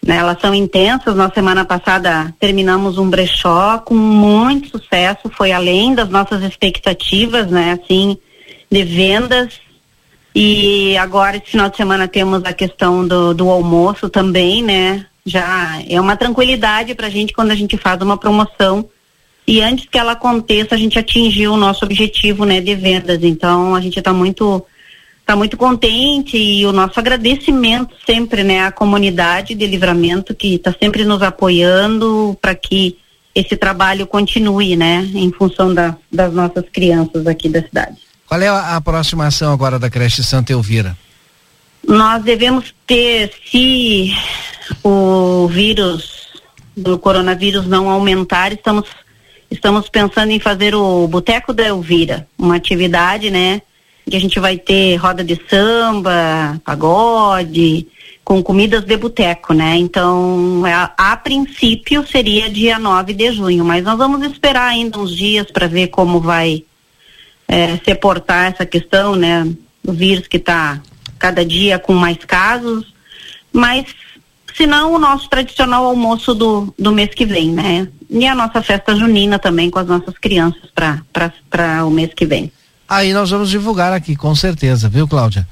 [0.00, 1.16] né, elas são intensas.
[1.16, 7.76] Na semana passada terminamos um brechó com muito sucesso, foi além das nossas expectativas, né,
[7.82, 8.16] assim,
[8.70, 9.60] de vendas
[10.34, 15.06] e agora, esse final de semana, temos a questão do, do almoço também, né?
[15.24, 18.88] Já é uma tranquilidade para a gente quando a gente faz uma promoção.
[19.46, 23.22] E antes que ela aconteça, a gente atingiu o nosso objetivo, né, de vendas.
[23.22, 24.64] Então, a gente está muito
[25.20, 30.74] está muito contente e o nosso agradecimento sempre, né, à comunidade de Livramento que está
[30.82, 32.98] sempre nos apoiando para que
[33.32, 38.11] esse trabalho continue, né, em função da, das nossas crianças aqui da cidade.
[38.32, 40.96] Qual é a aproximação agora da creche Santa Elvira?
[41.86, 44.10] Nós devemos ter, se
[44.82, 46.28] o vírus
[46.74, 48.88] do coronavírus não aumentar, estamos,
[49.50, 53.60] estamos pensando em fazer o Boteco da Elvira, uma atividade, né?
[54.08, 57.86] Que a gente vai ter roda de samba, pagode,
[58.24, 59.76] com comidas de boteco, né?
[59.76, 65.14] Então, a, a, princípio seria dia 9 de junho, mas nós vamos esperar ainda uns
[65.14, 66.64] dias para ver como vai
[67.52, 69.46] é, essa questão, né,
[69.84, 70.80] do vírus que está
[71.18, 72.92] cada dia com mais casos,
[73.52, 73.86] mas
[74.54, 77.88] se não o nosso tradicional almoço do, do mês que vem, né?
[78.08, 82.50] E a nossa festa junina também com as nossas crianças para o mês que vem.
[82.88, 85.46] Aí nós vamos divulgar aqui, com certeza, viu, Cláudia?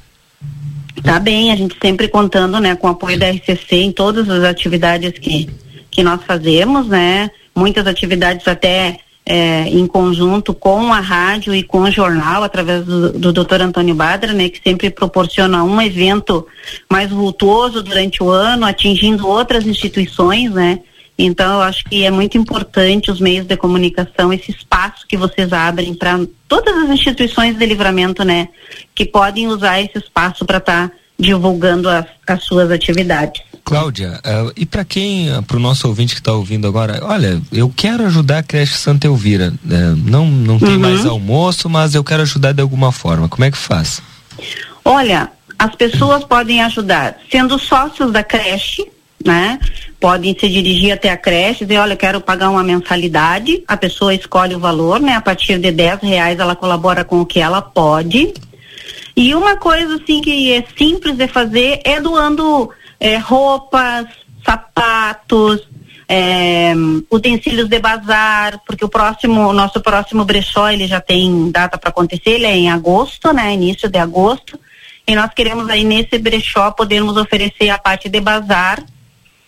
[1.02, 4.44] Tá bem, a gente sempre contando, né, com o apoio da RCC em todas as
[4.44, 5.48] atividades que,
[5.90, 7.30] que nós fazemos, né?
[7.54, 8.98] Muitas atividades até
[9.32, 13.62] é, em conjunto com a rádio e com o jornal, através do, do Dr.
[13.62, 16.44] Antônio Badra, né, que sempre proporciona um evento
[16.90, 20.80] mais vultuoso durante o ano, atingindo outras instituições, né?
[21.16, 25.52] Então, eu acho que é muito importante os meios de comunicação, esse espaço que vocês
[25.52, 26.18] abrem para
[26.48, 28.48] todas as instituições de livramento, né,
[28.96, 33.42] que podem usar esse espaço para estar tá divulgando as, as suas atividades.
[33.62, 37.40] Cláudia, uh, e para quem, uh, para o nosso ouvinte que está ouvindo agora, olha,
[37.52, 39.52] eu quero ajudar a creche Santa Elvira.
[39.64, 40.80] Uh, não não tem uhum.
[40.80, 43.28] mais almoço, mas eu quero ajudar de alguma forma.
[43.28, 44.02] Como é que faz?
[44.84, 48.84] Olha, as pessoas podem ajudar sendo sócios da creche,
[49.24, 49.58] né?
[50.00, 53.62] Podem se dirigir até a creche e dizer, olha, eu quero pagar uma mensalidade.
[53.68, 55.12] A pessoa escolhe o valor, né?
[55.12, 58.32] A partir de 10 reais ela colabora com o que ela pode.
[59.16, 64.06] E uma coisa assim que é simples de fazer é doando é, roupas,
[64.44, 65.68] sapatos,
[66.12, 66.72] é,
[67.08, 71.90] utensílios de bazar, porque o próximo, o nosso próximo brechó ele já tem data para
[71.90, 74.58] acontecer, ele é em agosto, né, início de agosto,
[75.06, 78.82] e nós queremos aí nesse brechó podermos oferecer a parte de bazar,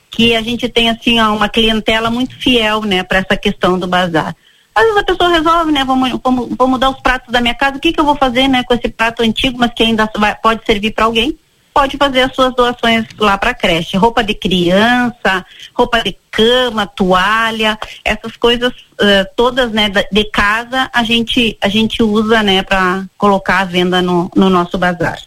[0.08, 3.88] que a gente tem assim ó, uma clientela muito fiel, né, para essa questão do
[3.88, 4.36] bazar.
[4.74, 7.80] Às vezes a pessoa resolve, né, vamos, vamos, mudar os pratos da minha casa, o
[7.80, 10.64] que que eu vou fazer, né, com esse prato antigo, mas que ainda vai, pode
[10.64, 11.38] servir para alguém?
[11.72, 13.96] pode fazer as suas doações lá para a creche.
[13.96, 15.44] Roupa de criança,
[15.74, 22.02] roupa de cama, toalha, essas coisas uh, todas, né, de casa, a gente a gente
[22.02, 25.18] usa, né, para colocar à venda no, no nosso bazar.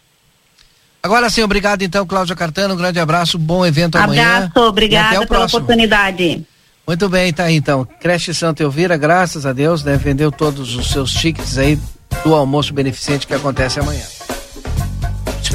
[1.02, 4.38] Agora sim, obrigado então, Cláudia Cartano, um grande abraço, bom evento amanhã.
[4.38, 5.60] Abraço, obrigada pela próximo.
[5.60, 6.44] oportunidade.
[6.88, 7.88] Muito bem, tá aí então.
[8.00, 11.80] Creche Santa Elvira, graças a Deus, né, vendeu todos os seus tickets aí
[12.24, 14.06] do almoço beneficente que acontece amanhã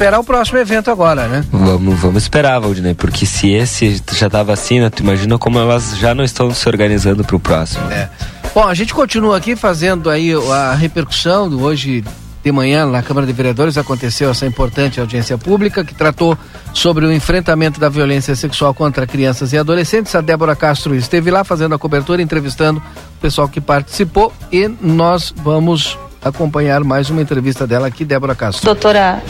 [0.01, 1.45] esperar o próximo evento agora, né?
[1.51, 6.15] Vamos, vamos esperar, Valdinei, porque se esse já tá vacina, tu imagina como elas já
[6.15, 7.85] não estão se organizando para o próximo.
[7.91, 8.09] É.
[8.53, 12.03] Bom, a gente continua aqui fazendo aí a repercussão do hoje
[12.43, 16.37] de manhã na Câmara de Vereadores aconteceu essa importante audiência pública que tratou
[16.73, 20.13] sobre o enfrentamento da violência sexual contra crianças e adolescentes.
[20.15, 25.33] A Débora Castro esteve lá fazendo a cobertura, entrevistando o pessoal que participou e nós
[25.43, 28.65] vamos acompanhar mais uma entrevista dela aqui, Débora Castro.
[28.65, 29.21] Doutora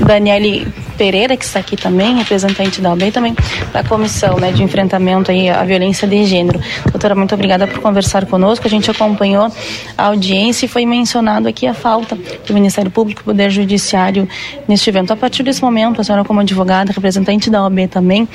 [0.00, 0.66] Daniele
[0.96, 3.34] Pereira, que está aqui também, representante da OAB também
[3.72, 6.60] da comissão né, de enfrentamento aí à violência de gênero.
[6.90, 8.66] Doutora, muito obrigada por conversar conosco.
[8.66, 9.50] A gente acompanhou
[9.96, 12.16] a audiência e foi mencionado aqui a falta
[12.46, 14.28] do Ministério Público e Poder Judiciário
[14.66, 15.12] neste evento.
[15.12, 18.28] A partir desse momento, a senhora como advogada, representante da OAB também,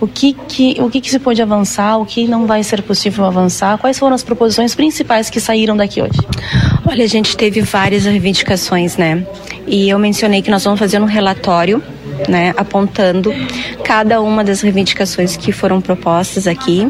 [0.00, 3.24] o que, que, o que, que se pode avançar, o que não vai ser possível
[3.24, 6.18] avançar, quais foram as proposições principais que saíram daqui hoje?
[6.86, 9.24] Olha, a gente teve várias reivindicações, né?
[9.66, 11.82] E eu mencionei que nós vamos fazer um relatório
[12.28, 13.32] né, apontando
[13.84, 16.88] cada uma das reivindicações que foram propostas aqui,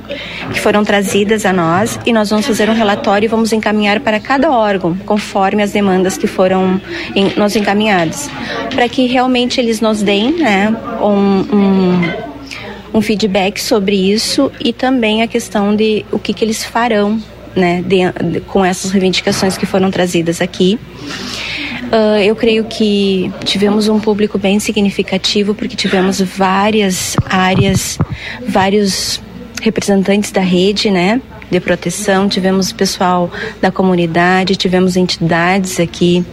[0.52, 4.20] que foram trazidas a nós, e nós vamos fazer um relatório e vamos encaminhar para
[4.20, 6.80] cada órgão, conforme as demandas que foram
[7.14, 8.30] em, nos encaminhadas,
[8.74, 15.22] para que realmente eles nos deem né, um, um, um feedback sobre isso e também
[15.22, 17.20] a questão de o que, que eles farão
[17.54, 20.78] né, de, de, com essas reivindicações que foram trazidas aqui.
[21.92, 27.98] Uh, eu creio que tivemos um público bem significativo, porque tivemos várias áreas,
[28.48, 29.20] vários
[29.60, 31.20] representantes da rede, né?
[31.50, 33.30] De proteção, tivemos pessoal
[33.60, 36.24] da comunidade, tivemos entidades aqui,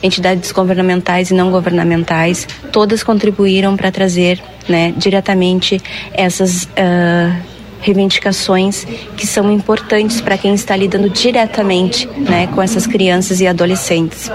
[0.00, 5.80] entidades governamentais e não governamentais, todas contribuíram para trazer né, diretamente
[6.14, 7.36] essas uh,
[7.80, 14.30] reivindicações que são importantes para quem está lidando diretamente né, com essas crianças e adolescentes.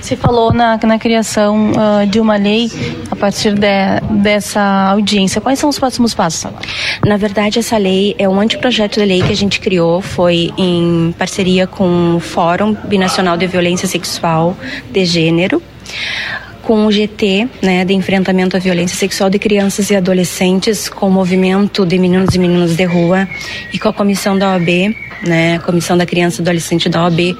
[0.00, 2.70] Você falou na, na criação uh, de uma lei
[3.10, 5.40] a partir de, dessa audiência.
[5.40, 6.50] Quais são os próximos passos?
[7.04, 11.14] Na verdade, essa lei é um anteprojeto de lei que a gente criou, foi em
[11.18, 14.56] parceria com o Fórum Binacional de Violência Sexual
[14.90, 15.62] de Gênero
[16.70, 21.10] com o GT, né, de enfrentamento à violência sexual de crianças e adolescentes, com o
[21.10, 23.28] movimento de meninos e meninas de rua
[23.72, 24.94] e com a comissão da OAB,
[25.26, 27.36] né, comissão da criança e adolescente da OAB,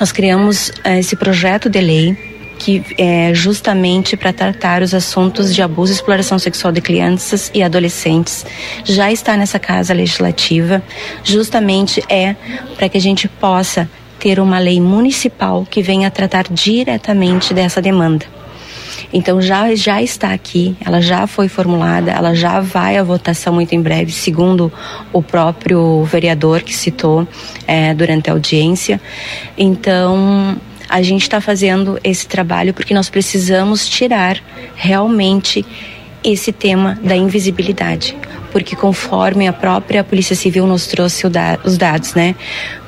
[0.00, 2.18] nós criamos eh, esse projeto de lei
[2.58, 7.62] que é justamente para tratar os assuntos de abuso e exploração sexual de crianças e
[7.62, 8.44] adolescentes.
[8.82, 10.82] Já está nessa casa legislativa,
[11.22, 12.34] justamente é
[12.76, 18.34] para que a gente possa ter uma lei municipal que venha tratar diretamente dessa demanda.
[19.16, 23.72] Então já, já está aqui, ela já foi formulada, ela já vai à votação muito
[23.72, 24.72] em breve, segundo
[25.12, 27.24] o próprio vereador que citou
[27.64, 29.00] é, durante a audiência.
[29.56, 30.56] Então
[30.88, 34.42] a gente está fazendo esse trabalho porque nós precisamos tirar
[34.74, 35.64] realmente
[36.24, 38.16] esse tema da invisibilidade,
[38.50, 42.34] porque conforme a própria Polícia Civil nos trouxe da, os dados, né,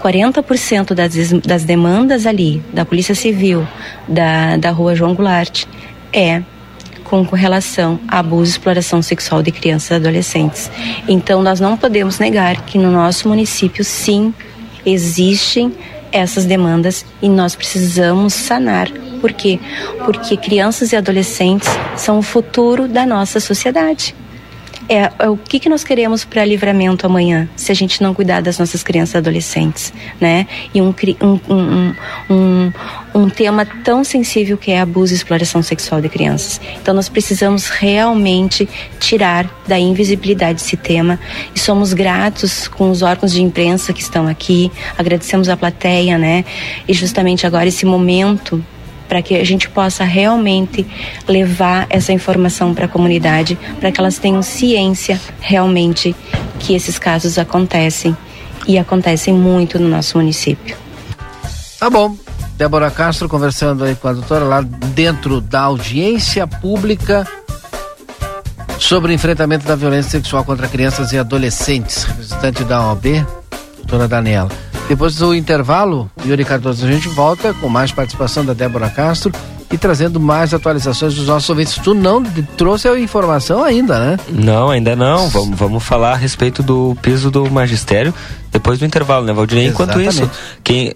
[0.03, 3.64] 40% das, das demandas ali da Polícia Civil
[4.09, 5.66] da, da Rua João Goulart
[6.16, 6.42] é
[7.04, 10.70] com relação a abuso e exploração sexual de crianças e adolescentes.
[11.06, 14.34] Então, nós não podemos negar que no nosso município, sim,
[14.84, 15.72] existem
[16.10, 18.90] essas demandas e nós precisamos sanar.
[19.20, 19.60] Por quê?
[20.04, 24.14] Porque crianças e adolescentes são o futuro da nossa sociedade
[24.89, 28.41] é, é o que, que nós queremos para livramento amanhã, se a gente não cuidar
[28.41, 30.47] das nossas crianças e adolescentes, né?
[30.72, 31.95] E um, um, um,
[32.30, 32.72] um,
[33.14, 36.61] um tema tão sensível que é abuso e exploração sexual de crianças.
[36.80, 38.68] Então nós precisamos realmente
[39.01, 41.18] tirar da invisibilidade esse tema
[41.55, 46.45] e somos gratos com os órgãos de imprensa que estão aqui, agradecemos a plateia, né?
[46.87, 48.64] E justamente agora esse momento
[49.09, 50.86] para que a gente possa realmente
[51.26, 56.14] levar essa informação para a comunidade, para que elas tenham ciência realmente
[56.59, 58.16] que esses casos acontecem
[58.66, 60.76] e acontecem muito no nosso município.
[61.78, 62.16] Tá bom.
[62.57, 67.26] Débora Castro conversando aí com a doutora lá dentro da audiência pública
[68.78, 72.04] sobre o enfrentamento da violência sexual contra crianças e adolescentes.
[72.04, 73.26] Representante da OAB,
[73.76, 74.65] doutora Daniela.
[74.89, 79.32] Depois do intervalo, Yuri Cardoso, a gente volta com mais participação da Débora Castro
[79.72, 81.74] e trazendo mais atualizações dos nossos ouvintes.
[81.74, 82.22] Tu não
[82.57, 84.18] trouxe a informação ainda, né?
[84.28, 85.28] Não, ainda não.
[85.28, 88.14] Vamos, vamos falar a respeito do piso do magistério
[88.57, 89.66] depois do intervalo, né, Valdir?
[89.66, 90.30] Enquanto isso,
[90.64, 90.90] quem,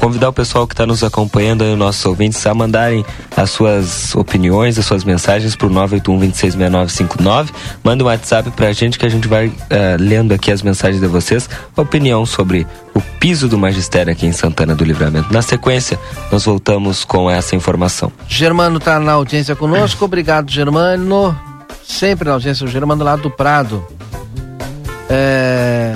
[0.00, 3.04] convidar o pessoal que está nos acompanhando aí, os nossos ouvintes, a mandarem
[3.36, 7.50] as suas opiniões, as suas mensagens para o 981-266959.
[7.82, 9.52] Manda um WhatsApp para a gente que a gente vai uh,
[9.98, 14.74] lendo aqui as mensagens de vocês, opinião sobre o piso do magistério aqui em Santana
[14.74, 15.30] do Livramento.
[15.30, 15.98] Na sequência,
[16.32, 18.10] nós voltamos com essa informação.
[18.26, 20.04] Germano está na audiência conosco.
[20.06, 21.38] Obrigado, Germano.
[21.86, 23.86] Sempre na audiência, o Germano lá do Prado.
[25.10, 25.94] É,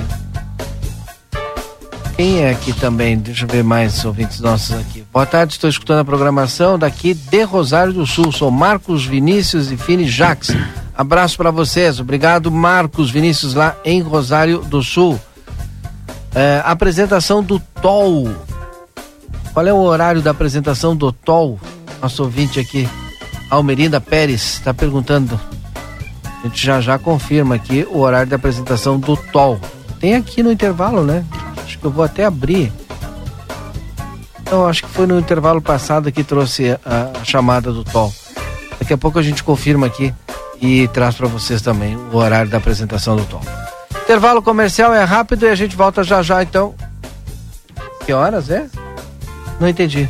[2.19, 3.17] quem é aqui também?
[3.17, 5.05] Deixa eu ver mais ouvintes nossos aqui.
[5.13, 8.29] Boa tarde, estou escutando a programação daqui de Rosário do Sul.
[8.33, 10.49] Sou Marcos Vinícius e Fini Jax.
[10.93, 11.97] Abraço para vocês.
[11.97, 15.17] Obrigado, Marcos Vinícius, lá em Rosário do Sul.
[16.35, 18.27] É, apresentação do TOL.
[19.53, 21.57] Qual é o horário da apresentação do TOL?
[22.01, 22.85] Nosso ouvinte aqui
[23.49, 25.39] Almerinda Pérez está perguntando.
[26.43, 29.57] A gente já já confirma aqui o horário da apresentação do TOL.
[30.01, 31.23] Tem aqui no intervalo, né?
[31.69, 32.73] Acho que eu vou até abrir.
[34.41, 38.11] Então, acho que foi no intervalo passado que trouxe a, a chamada do TOL.
[38.79, 40.11] Daqui a pouco a gente confirma aqui
[40.59, 43.41] e traz para vocês também o horário da apresentação do TOL.
[44.01, 46.73] Intervalo comercial é rápido e a gente volta já já, então.
[48.03, 48.67] Que horas é?
[49.59, 50.09] Não entendi.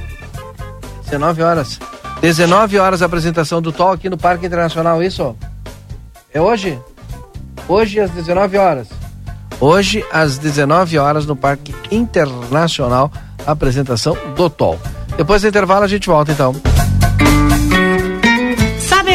[1.03, 1.77] 19 horas.
[2.21, 5.35] 19 horas a apresentação do TOL aqui no Parque Internacional, isso?
[6.33, 6.79] É hoje?
[7.67, 8.98] Hoje às 19 horas.
[9.61, 13.11] Hoje às 19 horas no Parque Internacional,
[13.45, 14.79] apresentação do TOL.
[15.17, 16.55] Depois do intervalo a gente volta então.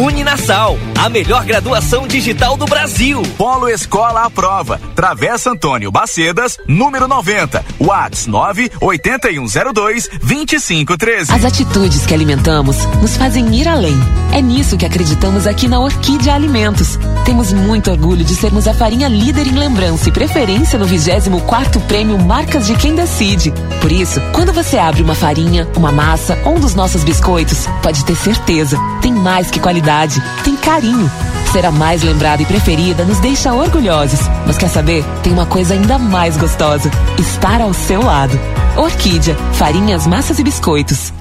[0.00, 3.20] Uninasal, a melhor graduação digital do Brasil.
[3.36, 11.30] Polo Escola à Prova, Travessa Antônio Bacedas, número 90, Whats 98102 2513.
[11.30, 13.94] As atitudes que alimentamos nos fazem ir além.
[14.32, 16.98] É nisso que acreditamos aqui na Orquídea Alimentos.
[17.26, 22.18] Temos muito orgulho de sermos a farinha líder em lembrança e preferência no 24 Prêmio
[22.18, 23.52] Marcas de Quem Decide.
[23.82, 28.02] Por isso, quando você abre uma farinha, uma massa ou um dos nossos biscoitos, pode
[28.06, 31.10] ter certeza, tem mais que qualidade qualidade, tem carinho.
[31.52, 34.20] Ser a mais lembrada e preferida nos deixa orgulhosos.
[34.46, 35.04] Mas quer saber?
[35.22, 36.88] Tem uma coisa ainda mais gostosa:
[37.18, 38.38] estar ao seu lado.
[38.76, 41.19] Orquídea, farinhas, massas e biscoitos.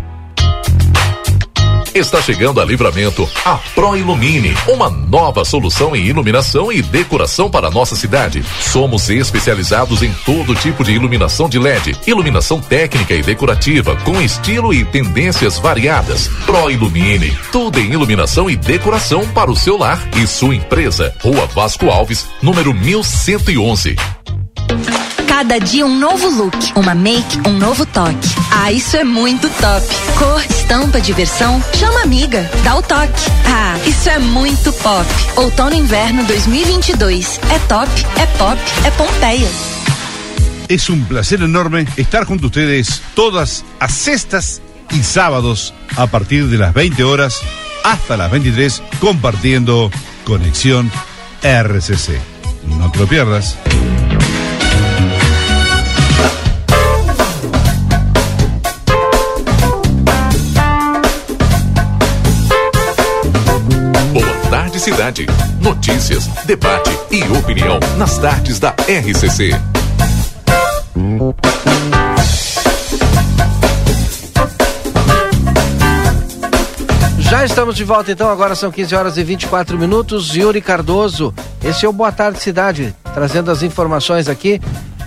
[1.94, 7.68] Está chegando a Livramento a Pro Ilumine, uma nova solução em iluminação e decoração para
[7.68, 8.44] a nossa cidade.
[8.62, 14.74] Somos especializados em todo tipo de iluminação de LED, iluminação técnica e decorativa com estilo
[14.74, 16.28] e tendências variadas.
[16.46, 21.14] Pro Ilumine, tudo em iluminação e decoração para o seu lar e sua empresa.
[21.22, 23.96] Rua Vasco Alves, número 1111.
[25.40, 28.28] Cada dia um novo look, uma make, um novo toque.
[28.52, 29.88] Ah, isso é muito top.
[30.18, 33.32] Cor, estampa, diversão, chama amiga, dá o toque.
[33.46, 35.08] Ah, isso é muito pop.
[35.38, 37.40] Outono inverno 2022.
[37.52, 37.90] É top,
[38.22, 39.48] é pop, é Pompeia.
[40.68, 44.62] Es un placer enorme estar junto a ustedes todas las sextas
[44.92, 47.40] y sábados a partir de las 20 horas
[47.86, 49.90] hasta las 23 compartiendo
[50.26, 50.92] Conexión
[51.42, 52.20] RCC.
[52.78, 53.56] No te lo pierdas.
[64.80, 65.28] Cidade.
[65.62, 69.52] Notícias, debate e opinião nas tardes da RCC.
[77.20, 80.36] Já estamos de volta então, agora são 15 horas e 24 minutos.
[80.36, 84.62] Yuri Cardoso, esse é o Boa Tarde Cidade, trazendo as informações aqui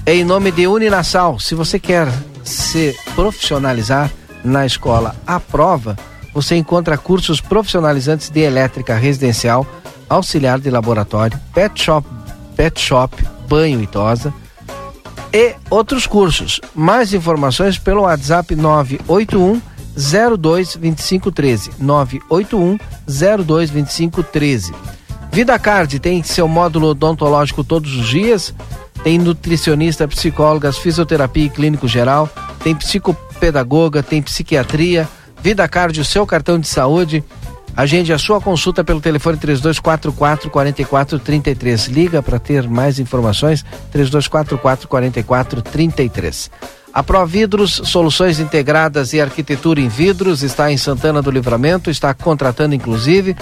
[0.06, 1.40] em nome de Uninasal.
[1.40, 2.08] Se você quer
[2.44, 4.10] se profissionalizar
[4.44, 5.96] na escola à prova,
[6.32, 9.66] você encontra cursos profissionalizantes de elétrica residencial,
[10.08, 12.06] auxiliar de laboratório, pet shop,
[12.56, 14.32] pet shop, banho e tosa
[15.32, 16.60] e outros cursos.
[16.74, 19.60] Mais informações pelo WhatsApp 981
[20.38, 22.78] 02 2513 981
[23.44, 24.74] 02 2513.
[25.30, 28.54] Vida Card tem seu módulo odontológico todos os dias,
[29.02, 32.28] tem nutricionista, psicólogas, fisioterapia e clínico geral,
[32.62, 35.08] tem psicopedagoga, tem psiquiatria,
[35.42, 37.24] Vida Card, o seu cartão de saúde.
[37.76, 41.86] Agende a sua consulta pelo telefone 3244 4433.
[41.86, 46.50] Liga para ter mais informações 3244 4433.
[46.94, 52.74] A Providros Soluções Integradas e Arquitetura em Vidros está em Santana do Livramento, está contratando
[52.74, 53.34] inclusive.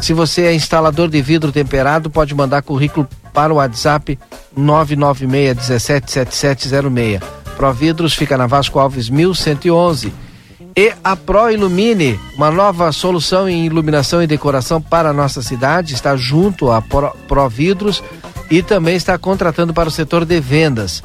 [0.00, 4.16] Se você é instalador de vidro temperado, pode mandar currículo para o WhatsApp
[4.56, 7.20] 996 177706.
[7.56, 10.29] Providros fica na Vasco Alves 1111
[10.76, 15.94] e a Pro Ilumine, uma nova solução em iluminação e decoração para a nossa cidade,
[15.94, 18.02] está junto à Pro, Pro Vidros
[18.50, 21.02] e também está contratando para o setor de vendas.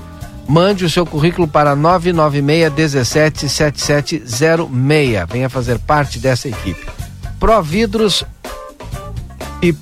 [0.47, 5.26] Mande o seu currículo para 996 17 7706.
[5.28, 6.86] Venha fazer parte dessa equipe.
[7.39, 8.24] Providros
[9.61, 9.74] e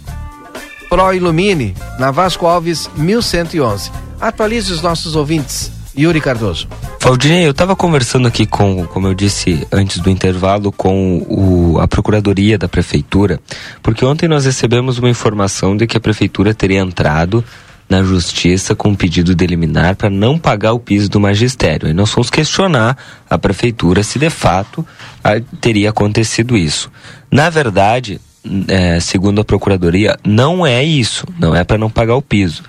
[0.90, 3.92] Pro Ilumine, na Vasco Alves 1111.
[4.22, 5.83] Atualize os nossos ouvintes.
[5.98, 6.68] Yuri Cardoso.
[7.00, 11.88] Valdinei, eu estava conversando aqui com, como eu disse antes do intervalo, com o, a
[11.88, 13.40] Procuradoria da Prefeitura,
[13.82, 17.44] porque ontem nós recebemos uma informação de que a Prefeitura teria entrado
[17.90, 21.90] na Justiça com um pedido de eliminar para não pagar o piso do magistério.
[21.90, 22.98] E nós fomos questionar
[23.30, 24.86] a Prefeitura se de fato
[25.24, 26.90] a, teria acontecido isso.
[27.30, 28.20] Na verdade,
[28.68, 32.64] é, segundo a Procuradoria, não é isso, não é para não pagar o piso.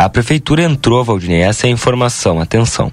[0.00, 2.90] A prefeitura entrou, Valdinei, essa é a informação, atenção.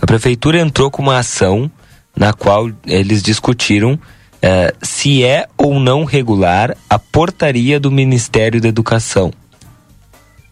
[0.00, 1.70] A prefeitura entrou com uma ação
[2.16, 3.98] na qual eles discutiram
[4.40, 9.30] eh, se é ou não regular a portaria do Ministério da Educação.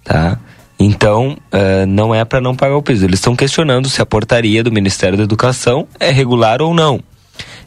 [0.05, 0.39] Tá?
[0.79, 3.07] Então, uh, não é para não pagar o piso.
[3.07, 7.01] Eles estão questionando se a portaria do Ministério da Educação é regular ou não.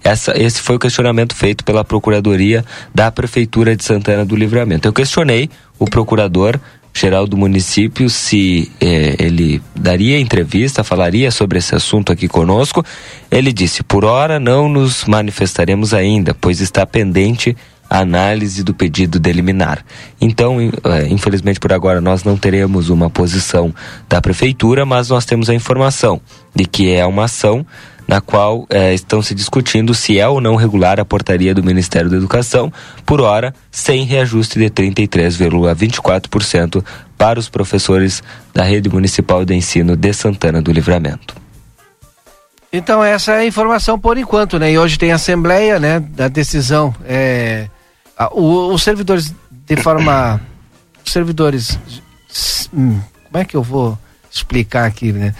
[0.03, 2.63] Essa, esse foi o questionamento feito pela Procuradoria
[2.93, 4.88] da Prefeitura de Santana do Livramento.
[4.88, 6.59] Eu questionei o procurador
[6.97, 12.83] geral do município se eh, ele daria entrevista, falaria sobre esse assunto aqui conosco.
[13.29, 17.55] Ele disse: por hora não nos manifestaremos ainda, pois está pendente
[17.89, 19.83] a análise do pedido de eliminar.
[20.19, 23.73] Então, eh, infelizmente por agora nós não teremos uma posição
[24.09, 26.19] da prefeitura, mas nós temos a informação
[26.53, 27.65] de que é uma ação
[28.08, 32.10] na qual eh, estão se discutindo se é ou não regular a portaria do Ministério
[32.10, 32.72] da Educação,
[33.05, 36.84] por hora, sem reajuste de 33,24%
[37.18, 41.36] para os professores da Rede Municipal de Ensino de Santana do Livramento.
[42.72, 44.72] Então essa é a informação por enquanto, né?
[44.72, 45.99] E hoje tem assembleia, né?
[45.99, 46.93] Da decisão.
[47.05, 47.68] É,
[48.18, 50.41] a, o, os servidores de forma,
[51.05, 51.80] os servidores,
[52.74, 53.97] hum, como é que eu vou
[54.32, 55.34] explicar aqui, né?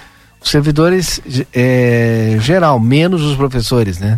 [0.48, 1.20] Os servidores
[1.54, 4.18] é, geral, menos os professores, né?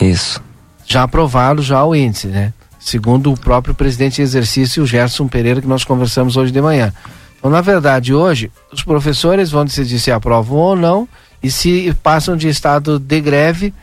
[0.00, 0.42] Isso.
[0.86, 2.54] Já aprovado já o índice, né?
[2.80, 6.90] Segundo o próprio presidente em exercício, o Gerson Pereira, que nós conversamos hoje de manhã.
[7.38, 11.06] Então, na verdade, hoje, os professores vão decidir se aprovam ou não
[11.42, 13.74] e se passam de estado de greve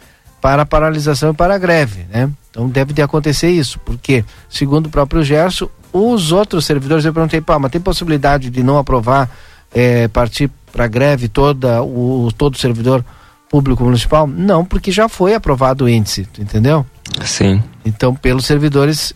[0.41, 2.31] para paralisação e para greve, né?
[2.49, 7.41] Então deve de acontecer isso, porque, segundo o próprio Gerson, os outros servidores, eu perguntei,
[7.41, 9.29] pá, mas tem possibilidade de não aprovar,
[9.71, 13.03] é, partir para greve toda o todo servidor
[13.49, 14.27] público municipal?
[14.27, 16.85] Não, porque já foi aprovado o índice, entendeu?
[17.23, 17.61] Sim.
[17.83, 19.13] Então, pelos servidores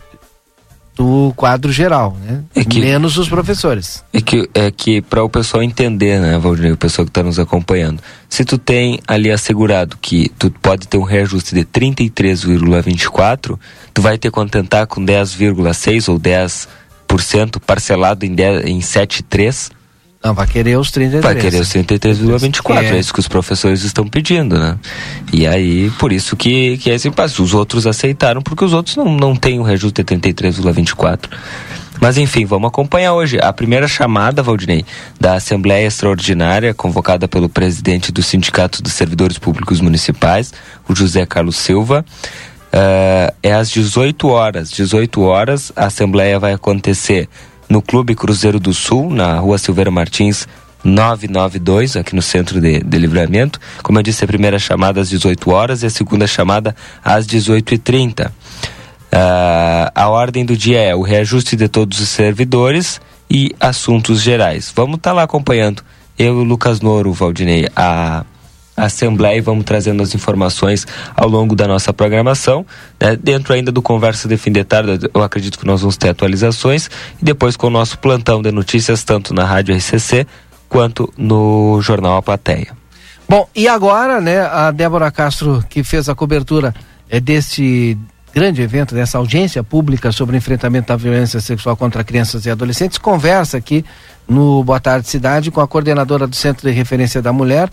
[0.96, 2.44] do quadro geral, né?
[2.56, 4.04] É que, Menos os professores.
[4.14, 7.40] É que, é que para o pessoal entender, né, Valdir, o pessoal que está nos
[7.40, 13.58] acompanhando, se tu tem ali assegurado que tu pode ter um reajuste de 33,24,
[13.94, 19.72] tu vai ter que contentar com 10,6 ou 10% parcelado em, 10, em 7,3
[20.24, 21.22] não, vai querer os 33.
[21.22, 22.84] Vai querer os 33,24.
[22.84, 22.96] É.
[22.96, 24.78] é isso que os professores estão pedindo, né?
[25.34, 27.42] E aí, por isso que, que é esse impasse.
[27.42, 31.30] Os outros aceitaram, porque os outros não, não têm o reajuste de 33,24.
[32.00, 34.86] Mas enfim, vamos acompanhar hoje a primeira chamada, Valdinei,
[35.20, 40.54] da Assembleia Extraordinária, convocada pelo presidente do Sindicato dos Servidores Públicos Municipais,
[40.88, 42.06] o José Carlos Silva.
[42.74, 44.72] Uh, é às 18 horas.
[44.72, 47.30] 18 horas, a Assembleia vai acontecer
[47.70, 50.48] no Clube Cruzeiro do Sul, na rua Silveira Martins,
[50.84, 53.60] 992, aqui no centro de, de livramento.
[53.82, 58.28] Como eu disse, a primeira chamada às 18 horas e a segunda chamada às 18h30.
[58.28, 58.32] Uh,
[59.12, 63.00] ah, a ordem do dia é o reajuste de todos os servidores
[63.30, 64.72] e assuntos gerais.
[64.76, 65.84] Vamos estar tá lá acompanhando.
[66.18, 68.26] Eu Lucas Noro, Valdinei, a
[68.76, 72.66] Assembleia e vamos trazendo as informações ao longo da nossa programação.
[73.00, 73.16] Né?
[73.16, 76.90] Dentro ainda do Conversa de Fim de Tarde, eu acredito que nós vamos ter atualizações
[77.22, 80.26] e depois com o nosso plantão de notícias, tanto na Rádio RCC
[80.68, 82.76] quanto no Jornal A Plateia.
[83.30, 86.74] Bom, e agora, né, a Débora Castro, que fez a cobertura
[87.10, 87.98] é, deste
[88.34, 93.58] grande evento, dessa audiência pública sobre enfrentamento da violência sexual contra crianças e adolescentes, conversa
[93.58, 93.86] aqui
[94.28, 97.70] no Boa Tarde Cidade com a coordenadora do Centro de Referência da Mulher,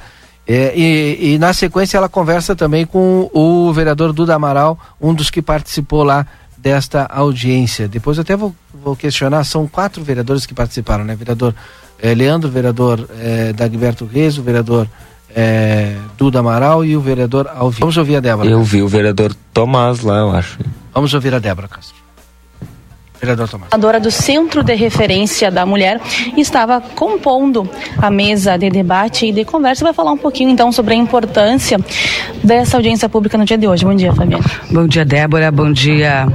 [0.47, 5.31] é, e, e, na sequência ela conversa também com o vereador Duda Amaral, um dos
[5.31, 6.27] que participou lá
[6.57, 7.87] desta audiência.
[7.87, 11.15] Depois até vou, vou questionar, são quatro vereadores que participaram, né?
[11.15, 11.55] Vereador
[12.01, 14.89] é, Leandro, vereador é, Dagberto Reis, o vereador
[15.35, 17.81] é, Duda Amaral e o vereador Alvin.
[17.81, 18.49] Vamos ouvir a Débora.
[18.49, 20.59] Eu vi o vereador Tomás lá, eu acho.
[20.93, 22.00] Vamos ouvir a Débora Castro.
[23.21, 23.71] Vereador Tomás.
[23.71, 26.01] A do Centro de Referência da Mulher
[26.39, 27.69] estava compondo
[27.99, 29.85] a mesa de debate e de conversa.
[29.85, 31.79] Vai falar um pouquinho então sobre a importância
[32.43, 33.85] dessa audiência pública no dia de hoje.
[33.85, 34.43] Bom dia, Fabiana.
[34.71, 35.51] Bom dia, Débora.
[35.51, 36.27] Bom dia,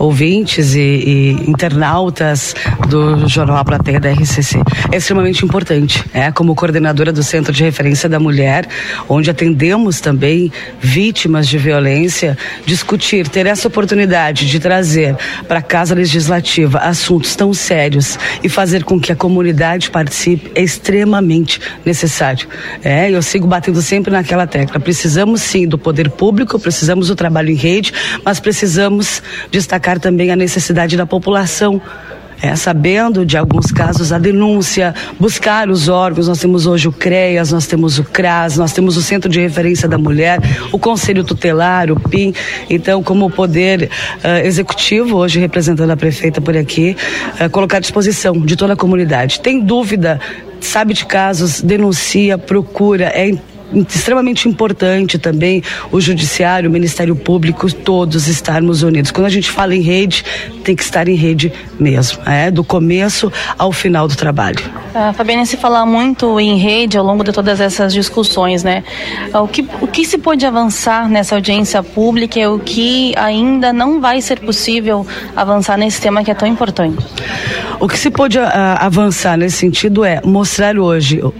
[0.00, 2.56] ouvintes e, e internautas
[2.88, 4.60] do Jornal A Plateia da RCC.
[4.90, 8.66] É extremamente importante, é, como coordenadora do Centro de Referência da Mulher,
[9.08, 12.36] onde atendemos também vítimas de violência,
[12.66, 15.16] discutir, ter essa oportunidade de trazer
[15.46, 16.31] para a Casa Legislativa
[16.80, 22.48] assuntos tão sérios e fazer com que a comunidade participe é extremamente necessário.
[22.82, 24.80] É, eu sigo batendo sempre naquela tecla.
[24.80, 27.92] Precisamos sim do poder público, precisamos do trabalho em rede,
[28.24, 31.80] mas precisamos destacar também a necessidade da população
[32.42, 36.26] é, sabendo de alguns casos a denúncia, buscar os órgãos.
[36.26, 39.88] Nós temos hoje o CREAS, nós temos o CRAS, nós temos o Centro de Referência
[39.88, 40.40] da Mulher,
[40.72, 42.34] o Conselho Tutelar, o PIN.
[42.68, 43.88] Então, como poder
[44.24, 46.96] uh, executivo, hoje representando a prefeita por aqui,
[47.40, 49.40] uh, colocar à disposição de toda a comunidade.
[49.40, 50.20] Tem dúvida?
[50.60, 53.32] Sabe de casos, denuncia, procura, é
[53.88, 59.10] extremamente importante também o judiciário, o Ministério Público, todos estarmos unidos.
[59.10, 60.24] Quando a gente fala em rede,
[60.64, 64.60] tem que estar em rede mesmo, é do começo ao final do trabalho.
[64.94, 68.84] Uh, Fabiana, se fala muito em rede ao longo de todas essas discussões, né?
[69.34, 74.00] O que, o que se pode avançar nessa audiência pública e o que ainda não
[74.00, 77.04] vai ser possível avançar nesse tema que é tão importante?
[77.80, 78.42] O que se pode uh,
[78.78, 81.32] avançar nesse sentido é mostrar hoje uh,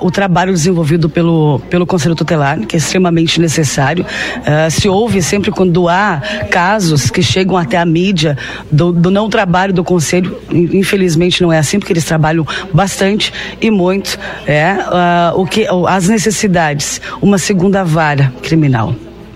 [0.00, 4.04] o trabalho desenvolvido pelo, pelo Conselho Tutelar, que é extremamente necessário.
[4.04, 6.20] Uh, se ouve sempre quando há
[6.50, 8.36] casos que chegam até a mídia
[8.70, 13.70] do, do não trabalho do Conselho, infelizmente não é assim, porque eles trabalham bastante e
[13.70, 14.18] muito.
[14.46, 14.76] É,
[15.34, 18.94] o que, as necessidades, uma segunda vara criminal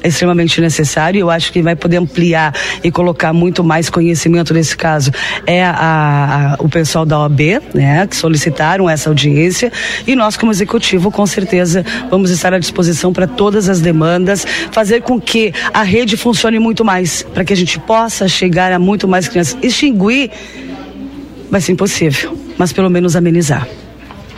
[0.08, 1.20] extremamente necessário.
[1.20, 5.10] Eu acho que vai poder ampliar e colocar muito mais conhecimento nesse caso
[5.46, 7.40] é a, a, o pessoal da OAB,
[7.74, 9.72] né, que solicitaram essa audiência
[10.06, 15.02] e nós como executivo com certeza vamos estar à disposição para todas as demandas, fazer
[15.02, 19.06] com que a rede funcione muito mais, para que a gente possa chegar a muito
[19.08, 19.56] mais crianças.
[19.62, 20.30] Extinguir
[21.50, 23.66] vai ser impossível, mas pelo menos amenizar.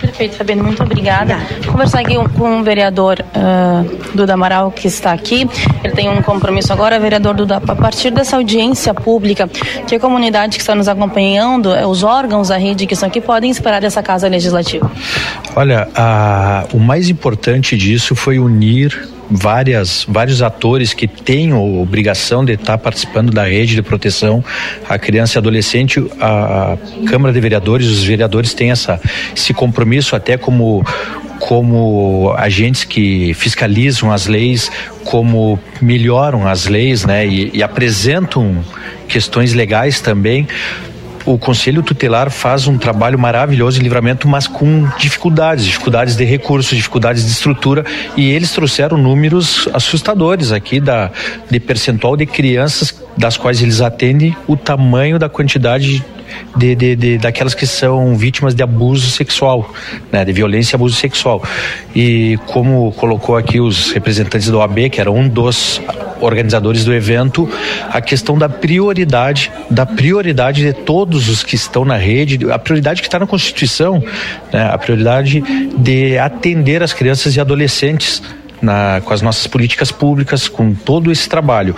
[0.05, 1.38] Perfeito, Fabiano, muito obrigada.
[1.62, 5.48] Vou conversar aqui com o vereador uh, Duda Amaral, que está aqui.
[5.82, 9.48] Ele tem um compromisso agora, vereador Duda, a partir dessa audiência pública,
[9.86, 13.20] que a comunidade que está nos acompanhando, eh, os órgãos da rede que estão aqui,
[13.20, 14.90] podem esperar dessa Casa Legislativa?
[15.57, 22.45] Olha, a, o mais importante disso foi unir várias, vários atores que têm a obrigação
[22.45, 24.45] de estar participando da rede de proteção
[24.89, 26.05] à criança e adolescente.
[26.20, 29.01] A Câmara de Vereadores, os vereadores têm essa,
[29.35, 30.85] esse compromisso até como
[31.41, 34.70] como agentes que fiscalizam as leis,
[35.05, 38.64] como melhoram as leis, né, e, e apresentam
[39.09, 40.47] questões legais também
[41.27, 46.77] o Conselho Tutelar faz um trabalho maravilhoso de livramento, mas com dificuldades, dificuldades de recursos,
[46.77, 47.85] dificuldades de estrutura,
[48.16, 51.11] e eles trouxeram números assustadores aqui da
[51.51, 56.05] de percentual de crianças das quais eles atendem, o tamanho da quantidade
[56.57, 59.72] de, de, de, daquelas que são vítimas de abuso sexual,
[60.12, 61.43] né, de violência e abuso sexual.
[61.95, 65.80] E como colocou aqui os representantes do OAB, que era um dos
[66.20, 67.49] organizadores do evento,
[67.91, 73.01] a questão da prioridade, da prioridade de todos os que estão na rede, a prioridade
[73.03, 74.03] que está na Constituição,
[74.53, 75.43] né, a prioridade
[75.76, 78.22] de atender as crianças e adolescentes
[78.65, 81.77] na, com as nossas políticas públicas, com todo esse trabalho.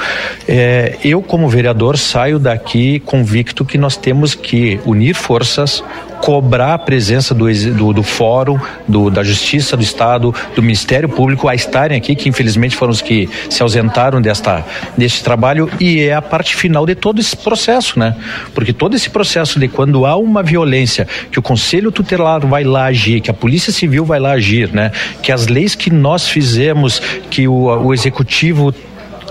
[0.49, 5.83] É, eu, como vereador, saio daqui convicto que nós temos que unir forças,
[6.21, 11.49] cobrar a presença do, do, do fórum, do, da Justiça do Estado, do Ministério Público
[11.49, 14.65] a estarem aqui, que infelizmente foram os que se ausentaram desta,
[14.97, 18.17] deste trabalho, e é a parte final de todo esse processo, né?
[18.55, 22.87] Porque todo esse processo de quando há uma violência, que o Conselho Tutelar vai lá
[22.87, 24.91] agir, que a Polícia Civil vai lá agir, né?
[25.23, 27.01] Que as leis que nós fizemos,
[27.31, 28.75] que o, o Executivo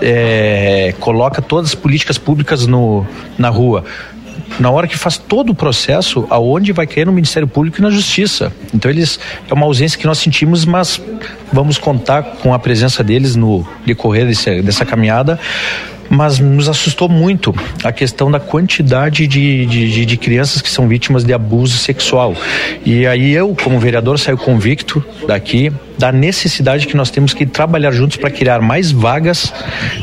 [0.00, 3.06] é, coloca todas as políticas públicas no,
[3.38, 3.84] na rua
[4.58, 7.90] na hora que faz todo o processo, aonde vai cair no Ministério Público e na
[7.90, 8.52] Justiça.
[8.74, 9.18] Então eles
[9.48, 11.00] é uma ausência que nós sentimos, mas
[11.52, 15.38] vamos contar com a presença deles no decorrer desse, dessa caminhada
[16.08, 21.24] mas nos assustou muito a questão da quantidade de, de, de, crianças que são vítimas
[21.24, 22.34] de abuso sexual.
[22.84, 27.90] E aí eu, como vereador, saio convicto daqui da necessidade que nós temos que trabalhar
[27.90, 29.52] juntos para criar mais vagas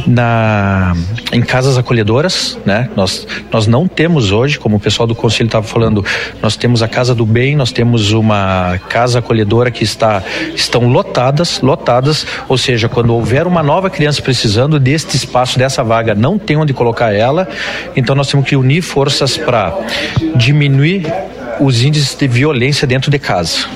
[0.08, 0.96] na,
[1.32, 2.90] em casas acolhedoras, né?
[2.96, 6.04] Nós, nós não temos hoje, como o pessoal do conselho estava falando,
[6.42, 10.24] nós temos a Casa do Bem, nós temos uma casa acolhedora que está
[10.56, 15.93] estão lotadas, lotadas, ou seja, quando houver uma nova criança precisando deste espaço, dessa vaga,
[16.16, 17.48] não tem onde colocar ela,
[17.96, 19.74] então nós temos que unir forças para
[20.36, 21.12] diminuir
[21.60, 23.68] os índices de violência dentro de casa.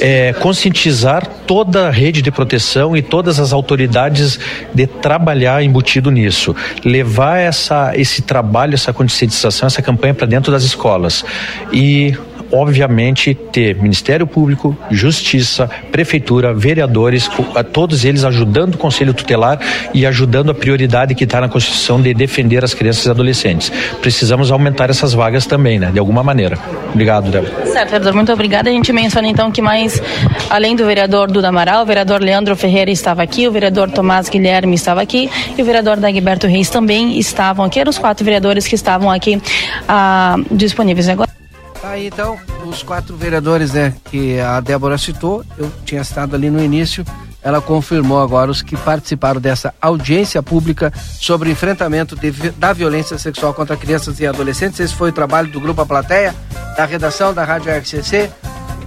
[0.00, 4.38] É, conscientizar toda a rede de proteção e todas as autoridades
[4.74, 10.64] de trabalhar embutido nisso, levar essa, esse trabalho, essa conscientização, essa campanha para dentro das
[10.64, 11.24] escolas.
[11.72, 12.16] E
[12.52, 17.28] obviamente, ter Ministério Público, Justiça, Prefeitura, vereadores,
[17.72, 19.58] todos eles ajudando o Conselho Tutelar
[19.94, 23.72] e ajudando a prioridade que está na Constituição de defender as crianças e adolescentes.
[24.00, 25.90] Precisamos aumentar essas vagas também, né?
[25.90, 26.58] De alguma maneira.
[26.92, 27.66] Obrigado, Débora.
[27.66, 28.68] Certo, vereador, muito obrigada.
[28.68, 30.02] A gente menciona então que mais,
[30.50, 34.74] além do vereador Duda Amaral, o vereador Leandro Ferreira estava aqui, o vereador Tomás Guilherme
[34.74, 37.80] estava aqui e o vereador Dagberto Reis também estavam aqui.
[37.80, 39.40] Eram os quatro vereadores que estavam aqui
[39.88, 41.41] ah, disponíveis agora.
[41.82, 46.48] Tá aí então, os quatro vereadores né, que a Débora citou, eu tinha citado ali
[46.48, 47.04] no início,
[47.42, 53.18] ela confirmou agora os que participaram dessa audiência pública sobre o enfrentamento de, da violência
[53.18, 54.78] sexual contra crianças e adolescentes.
[54.78, 56.32] Esse foi o trabalho do Grupo A Plateia,
[56.76, 58.30] da redação da Rádio RCC,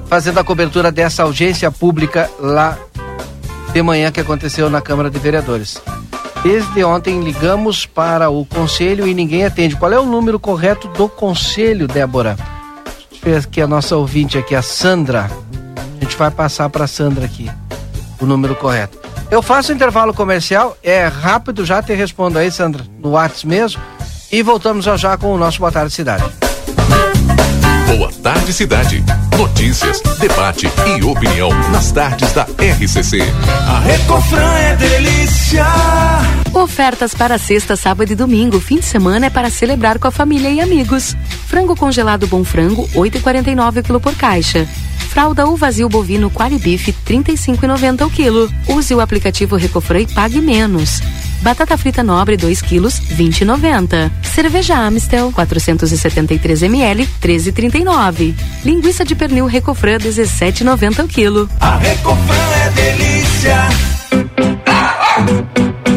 [0.07, 2.77] fazendo a cobertura dessa audiência pública lá
[3.73, 5.81] de manhã que aconteceu na Câmara de Vereadores.
[6.41, 9.75] Desde ontem ligamos para o conselho e ninguém atende.
[9.75, 12.37] Qual é o número correto do conselho, Débora?
[13.51, 15.29] Que a nossa ouvinte aqui, a Sandra.
[15.99, 17.49] A gente vai passar para a Sandra aqui
[18.19, 18.99] o número correto.
[19.31, 23.81] Eu faço intervalo comercial, é rápido, já te respondo aí, Sandra, no WhatsApp mesmo.
[24.31, 26.23] E voltamos já já com o nosso Boa Tarde Cidade.
[27.87, 29.03] Boa Tarde Cidade.
[29.37, 33.19] Notícias, debate e opinião nas tardes da RCC.
[33.67, 35.65] A Recofran é delícia.
[36.55, 38.61] Ofertas para sexta, sábado e domingo.
[38.61, 41.13] Fim de semana é para celebrar com a família e amigos.
[41.47, 44.65] Frango congelado bom frango, 8,49 kg por caixa.
[45.09, 48.49] Fralda ou vazio bovino Qualibife, 35,90 o quilo.
[48.69, 51.01] Use o aplicativo Recofran e pague menos.
[51.41, 54.09] Batata frita nobre 2 quilos, 20,90.
[54.23, 58.33] Cerveja Amstel 473 ml, 13,39.
[58.63, 61.49] Linguiça de pernil Recofran 17,90 o quilo.
[61.59, 63.67] A Recofran é delícia.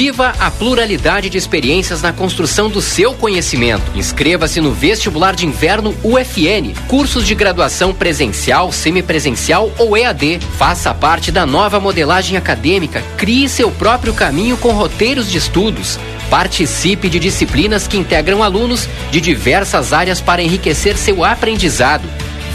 [0.00, 3.82] Viva a pluralidade de experiências na construção do seu conhecimento.
[3.94, 6.72] Inscreva-se no Vestibular de Inverno UFN.
[6.88, 10.40] Cursos de graduação presencial, semipresencial ou EAD.
[10.56, 13.02] Faça parte da nova modelagem acadêmica.
[13.18, 15.98] Crie seu próprio caminho com roteiros de estudos.
[16.30, 22.08] Participe de disciplinas que integram alunos de diversas áreas para enriquecer seu aprendizado.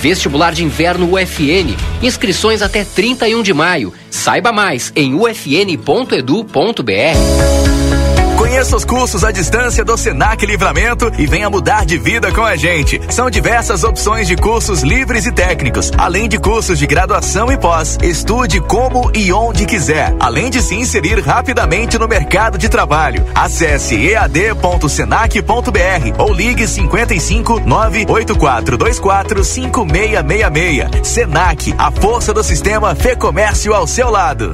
[0.06, 1.76] Vestibular de Inverno UFN.
[2.00, 3.92] Inscrições até 31 de maio.
[4.12, 6.16] Saiba mais em ufn.edu.br.
[8.46, 12.56] Conheça os cursos à distância do Senac Livramento e venha mudar de vida com a
[12.56, 13.02] gente.
[13.10, 17.98] São diversas opções de cursos livres e técnicos, além de cursos de graduação e pós.
[18.04, 23.26] Estude como e onde quiser, além de se inserir rapidamente no mercado de trabalho.
[23.34, 25.42] Acesse ead.senac.br
[26.20, 31.08] ou ligue 55 98424 5666.
[31.08, 34.54] Senac, a força do sistema Fê Comércio ao seu lado.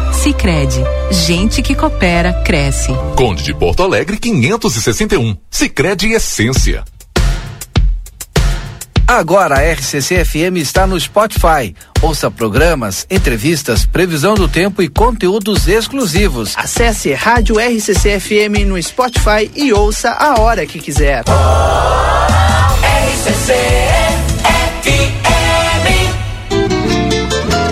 [0.13, 0.81] Sicredi,
[1.11, 2.91] gente que coopera cresce.
[3.15, 5.35] Conde de Porto Alegre 561.
[5.49, 6.83] Sicredi Essência.
[9.07, 11.75] Agora a RCC FM está no Spotify.
[12.01, 16.53] Ouça programas, entrevistas, previsão do tempo e conteúdos exclusivos.
[16.55, 21.23] Acesse Rádio RCC FM no Spotify e ouça a hora que quiser.
[21.27, 21.31] Oh,
[23.11, 23.53] RCC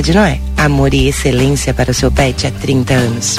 [0.00, 0.40] de Noé.
[0.56, 3.36] Amor e excelência para o seu pet há 30 anos.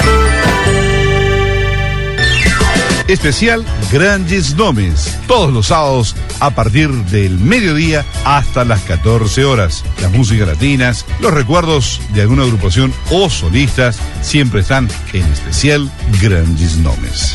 [3.08, 5.18] Especial Grandes Nomes.
[5.26, 9.84] Todos los sábados a partir del mediodía hasta las 14 horas.
[10.00, 15.90] Las músicas latinas, los recuerdos de alguna agrupación o solistas siempre están en especial
[16.22, 17.34] Grandes Nomes.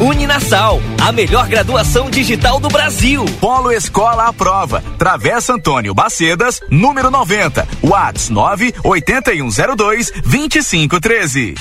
[0.00, 3.24] Uninasal, a melhor graduação digital do Brasil.
[3.40, 11.54] Polo Escola à Prova, Travessa Antônio Bacedas, número 90, Whats 98102 2513.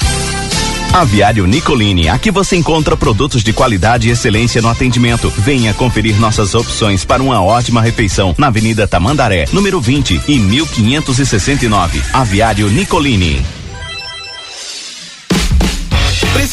[0.93, 5.29] Aviário Nicolini, aqui você encontra produtos de qualidade e excelência no atendimento.
[5.29, 12.01] Venha conferir nossas opções para uma ótima refeição na Avenida Tamandaré, número 20 e 1569.
[12.13, 13.64] Aviário Nicolini.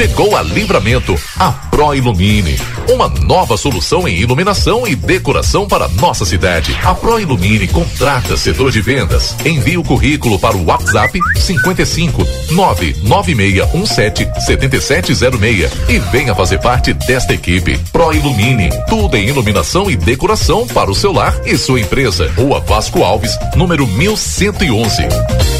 [0.00, 2.56] Chegou a Livramento, a Pro Ilumine.
[2.88, 6.74] Uma nova solução em iluminação e decoração para nossa cidade.
[6.82, 9.36] A Pro Ilumine contrata setor de vendas.
[9.44, 17.78] Envie o currículo para o WhatsApp 55 99617 7706 e venha fazer parte desta equipe.
[17.92, 22.32] Pro Ilumine, tudo em iluminação e decoração para o seu lar e sua empresa.
[22.36, 25.59] Rua Vasco Alves, número 1111.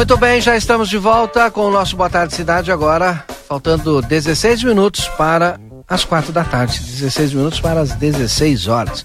[0.00, 4.64] Muito bem, já estamos de volta com o nosso Boa Tarde Cidade agora, faltando 16
[4.64, 9.04] minutos para as quatro da tarde, 16 minutos para as 16 horas.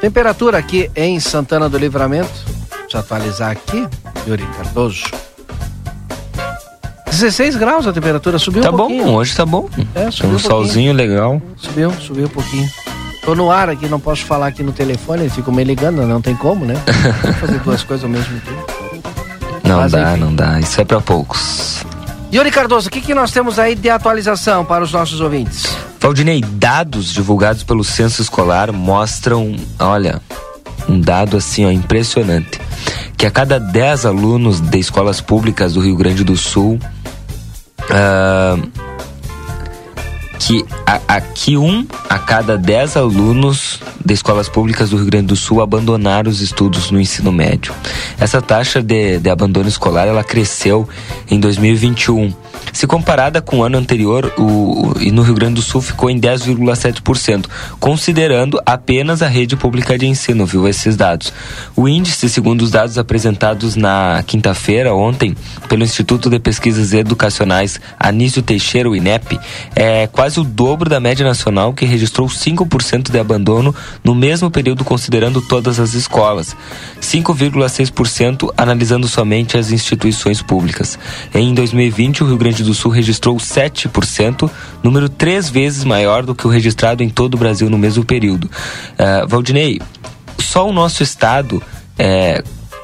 [0.00, 2.30] Temperatura aqui em Santana do Livramento,
[2.82, 3.84] deixa eu atualizar aqui,
[4.24, 5.02] Yuri Cardoso.
[7.06, 9.02] 16 graus a temperatura, subiu tá um pouquinho.
[9.02, 9.68] Tá bom, hoje tá bom.
[9.92, 11.42] É, subiu um, um solzinho legal.
[11.56, 12.70] Subiu, subiu um pouquinho.
[13.24, 16.22] Tô no ar aqui, não posso falar aqui no telefone, eles ficam me ligando, não
[16.22, 16.76] tem como, né?
[17.40, 18.81] fazer duas coisas ao mesmo tempo.
[19.72, 20.20] Não Mas, dá, enfim.
[20.20, 20.60] não dá.
[20.60, 21.84] Isso é para poucos.
[22.32, 25.66] Yuri Cardoso, o que, que nós temos aí de atualização para os nossos ouvintes?
[26.00, 30.20] Valdinei, dados divulgados pelo Censo Escolar mostram, olha,
[30.88, 32.60] um dado assim, ó, impressionante.
[33.16, 36.78] Que a cada 10 alunos de escolas públicas do Rio Grande do Sul,
[37.82, 38.70] uh,
[40.46, 40.64] que
[41.06, 46.28] aqui um a cada 10 alunos de escolas públicas do Rio Grande do Sul abandonaram
[46.28, 47.72] os estudos no ensino médio.
[48.18, 50.88] Essa taxa de, de abandono escolar ela cresceu
[51.30, 52.32] em 2021
[52.72, 56.18] se comparada com o ano anterior, o, e no Rio Grande do Sul ficou em
[56.18, 57.46] 10,7%,
[57.78, 61.32] considerando apenas a rede pública de ensino, viu esses dados.
[61.76, 65.36] O índice, segundo os dados apresentados na quinta-feira, ontem,
[65.68, 69.38] pelo Instituto de Pesquisas Educacionais Anísio Teixeira, o INEP,
[69.76, 74.84] é quase o dobro da média nacional, que registrou 5% de abandono no mesmo período,
[74.84, 76.56] considerando todas as escolas.
[77.00, 80.98] 5,6% analisando somente as instituições públicas.
[81.34, 84.50] Em 2020, o Rio Grande do Sul registrou 7%,
[84.82, 88.44] número três vezes maior do que o registrado em todo o Brasil no mesmo período.
[88.44, 89.80] Uh, Valdinei,
[90.38, 91.62] só o nosso estado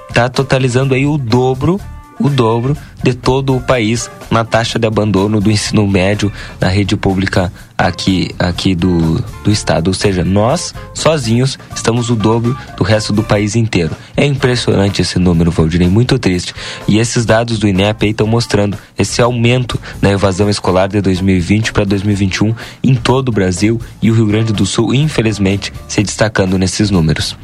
[0.08, 1.80] está é, totalizando aí o dobro
[2.18, 6.96] o dobro de todo o país na taxa de abandono do ensino médio na rede
[6.96, 9.88] pública aqui, aqui do, do estado.
[9.88, 13.92] Ou seja, nós, sozinhos, estamos o dobro do resto do país inteiro.
[14.16, 16.54] É impressionante esse número, Valdirei, muito triste.
[16.88, 21.72] E esses dados do INEP aí estão mostrando esse aumento na evasão escolar de 2020
[21.72, 26.58] para 2021 em todo o Brasil e o Rio Grande do Sul, infelizmente, se destacando
[26.58, 27.36] nesses números.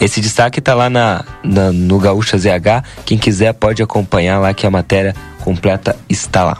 [0.00, 2.84] Esse destaque está lá na, na, no Gaúcha ZH.
[3.04, 6.58] Quem quiser pode acompanhar lá que a matéria completa está lá.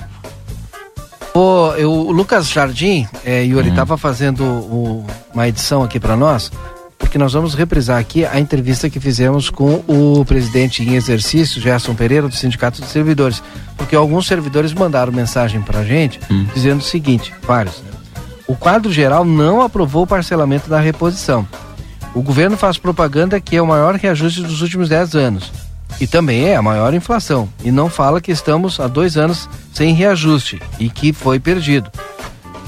[1.34, 3.98] O, eu, o Lucas Jardim, é, Yuri, estava uhum.
[3.98, 6.52] fazendo o, uma edição aqui para nós,
[6.96, 11.94] porque nós vamos reprisar aqui a entrevista que fizemos com o presidente em exercício, Gerson
[11.94, 13.42] Pereira, do Sindicato de Servidores.
[13.76, 16.46] Porque alguns servidores mandaram mensagem para a gente hum.
[16.54, 17.82] dizendo o seguinte: vários.
[17.82, 17.90] Né?
[18.46, 21.46] O quadro geral não aprovou o parcelamento da reposição.
[22.14, 25.52] O governo faz propaganda que é o maior reajuste dos últimos 10 anos.
[26.00, 27.48] E também é a maior inflação.
[27.62, 31.90] E não fala que estamos há dois anos sem reajuste e que foi perdido.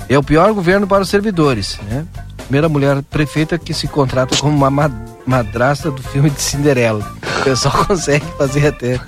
[0.09, 1.79] É o pior governo para os servidores.
[1.89, 2.05] Né?
[2.37, 4.91] Primeira mulher prefeita que se contrata como uma
[5.27, 7.05] madrasta do filme de Cinderela.
[7.41, 9.01] O pessoal consegue fazer até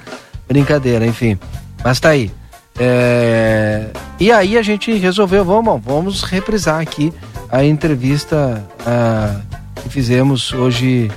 [0.48, 1.38] brincadeira, enfim.
[1.82, 2.30] Mas tá aí.
[2.78, 3.86] É...
[4.20, 7.12] E aí a gente resolveu, vamos, vamos reprisar aqui
[7.50, 8.64] a entrevista.
[8.84, 9.47] A
[9.88, 11.10] que fizemos hoje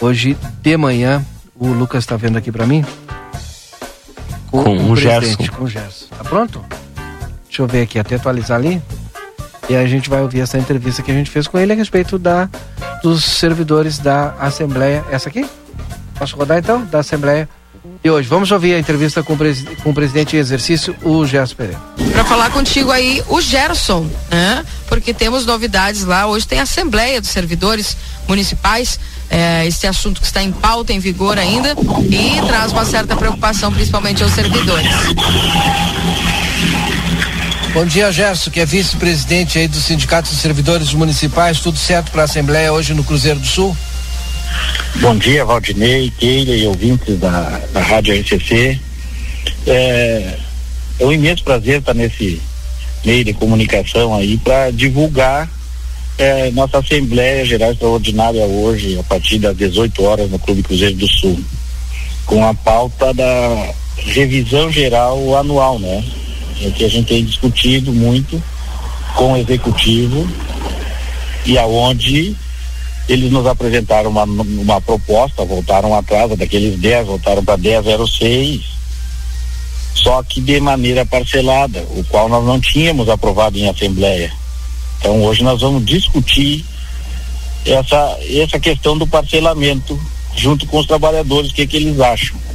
[0.00, 1.24] hoje de manhã.
[1.54, 2.84] O Lucas está vendo aqui para mim.
[4.50, 5.36] Com, com o, Gerson.
[5.56, 6.06] Com o Gerson.
[6.16, 6.64] Tá pronto?
[7.46, 8.80] Deixa eu ver aqui, até atualizar ali.
[9.68, 12.18] E a gente vai ouvir essa entrevista que a gente fez com ele a respeito
[12.18, 12.48] da,
[13.02, 15.04] dos servidores da Assembleia.
[15.10, 15.48] Essa aqui?
[16.18, 16.84] Posso rodar então?
[16.84, 17.48] Da Assembleia
[18.02, 18.28] e hoje.
[18.28, 19.38] Vamos ouvir a entrevista com o,
[19.82, 21.80] com o presidente em exercício, o Gerson Pereira.
[22.12, 24.64] Para falar contigo aí, o Gerson, né?
[24.88, 26.26] Porque temos novidades lá.
[26.26, 27.96] Hoje tem a Assembleia dos Servidores
[28.28, 28.98] Municipais.
[29.28, 31.74] É, esse assunto que está em pauta, em vigor ainda,
[32.10, 34.88] e traz uma certa preocupação, principalmente aos servidores.
[37.74, 41.60] Bom dia, Gerson, que é vice-presidente aí do Sindicato de Servidores Municipais.
[41.60, 43.76] Tudo certo para a Assembleia hoje no Cruzeiro do Sul?
[45.00, 48.80] Bom dia, Valdinei, Keila e ouvintes da, da Rádio RCC.
[49.66, 50.38] É,
[50.98, 52.40] é um imenso prazer estar nesse
[53.04, 55.48] meio de comunicação aí para divulgar
[56.18, 61.08] é, nossa Assembleia Geral Extraordinária hoje, a partir das 18 horas, no Clube Cruzeiro do
[61.08, 61.38] Sul,
[62.24, 66.04] com a pauta da revisão geral anual, né?
[66.62, 68.42] É que a gente tem discutido muito
[69.14, 70.26] com o executivo
[71.44, 72.34] e aonde
[73.08, 78.62] eles nos apresentaram uma, uma proposta, voltaram atrás, daqueles 10, voltaram para 10,06,
[79.94, 84.32] só que de maneira parcelada, o qual nós não tínhamos aprovado em assembleia.
[84.98, 86.64] Então hoje nós vamos discutir
[87.64, 89.98] essa, essa questão do parcelamento
[90.36, 92.45] junto com os trabalhadores, o que, que eles acham.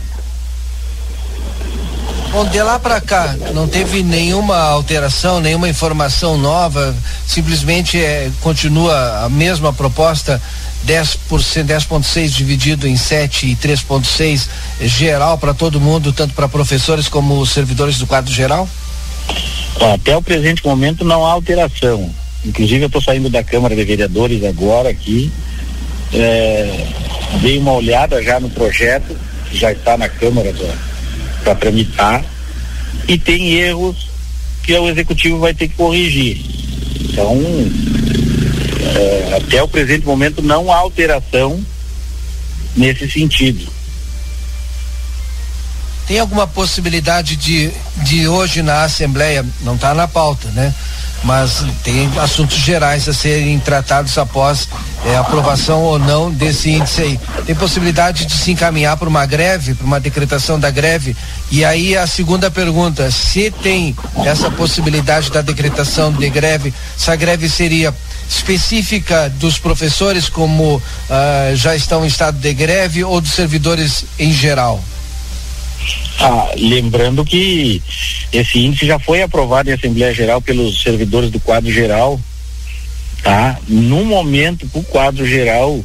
[2.32, 6.96] Bom, de lá para cá, não teve nenhuma alteração, nenhuma informação nova,
[7.28, 10.42] simplesmente é, continua a mesma proposta
[10.88, 14.48] 10%, 10,6 dividido em 7 e 3,6
[14.80, 18.68] geral para todo mundo, tanto para professores como servidores do quadro geral?
[19.94, 22.10] Até o presente momento não há alteração.
[22.46, 25.30] Inclusive eu estou saindo da Câmara de Vereadores agora aqui.
[26.14, 26.88] É,
[27.42, 29.18] dei uma olhada já no projeto,
[29.50, 30.91] que já está na Câmara do,
[31.44, 32.24] para tramitar
[33.08, 34.10] e tem erros
[34.64, 36.40] que o executivo vai ter que corrigir.
[37.02, 37.38] Então,
[38.96, 41.64] é, até o presente momento não há alteração
[42.76, 43.81] nesse sentido.
[46.12, 47.72] Tem alguma possibilidade de,
[48.04, 50.76] de hoje na Assembleia, não está na pauta, né?
[51.24, 54.68] Mas tem assuntos gerais a serem tratados após
[55.06, 57.20] é, aprovação ou não desse índice aí.
[57.46, 61.16] Tem possibilidade de se encaminhar para uma greve, para uma decretação da greve?
[61.50, 67.48] E aí a segunda pergunta, se tem essa possibilidade da decretação de greve, essa greve
[67.48, 67.96] seria
[68.28, 74.34] específica dos professores como uh, já estão em estado de greve ou dos servidores em
[74.34, 74.84] geral?
[76.20, 77.82] Ah, lembrando que
[78.32, 82.20] esse índice já foi aprovado em Assembleia Geral pelos servidores do quadro geral,
[83.24, 83.58] tá?
[83.68, 85.84] No momento, o quadro geral,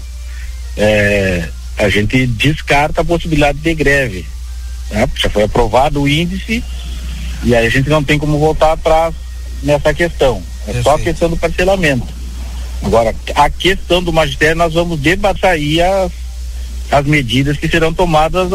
[0.76, 1.48] é,
[1.78, 4.26] a gente descarta a possibilidade de greve,
[4.90, 5.08] tá?
[5.16, 6.62] Já foi aprovado o índice
[7.42, 9.14] e aí a gente não tem como voltar atrás
[9.62, 10.42] nessa questão.
[10.62, 10.84] É Perfeito.
[10.84, 12.06] só a questão do parcelamento.
[12.82, 16.12] Agora, a questão do magistério, nós vamos debater aí as,
[16.90, 18.48] as medidas que serão tomadas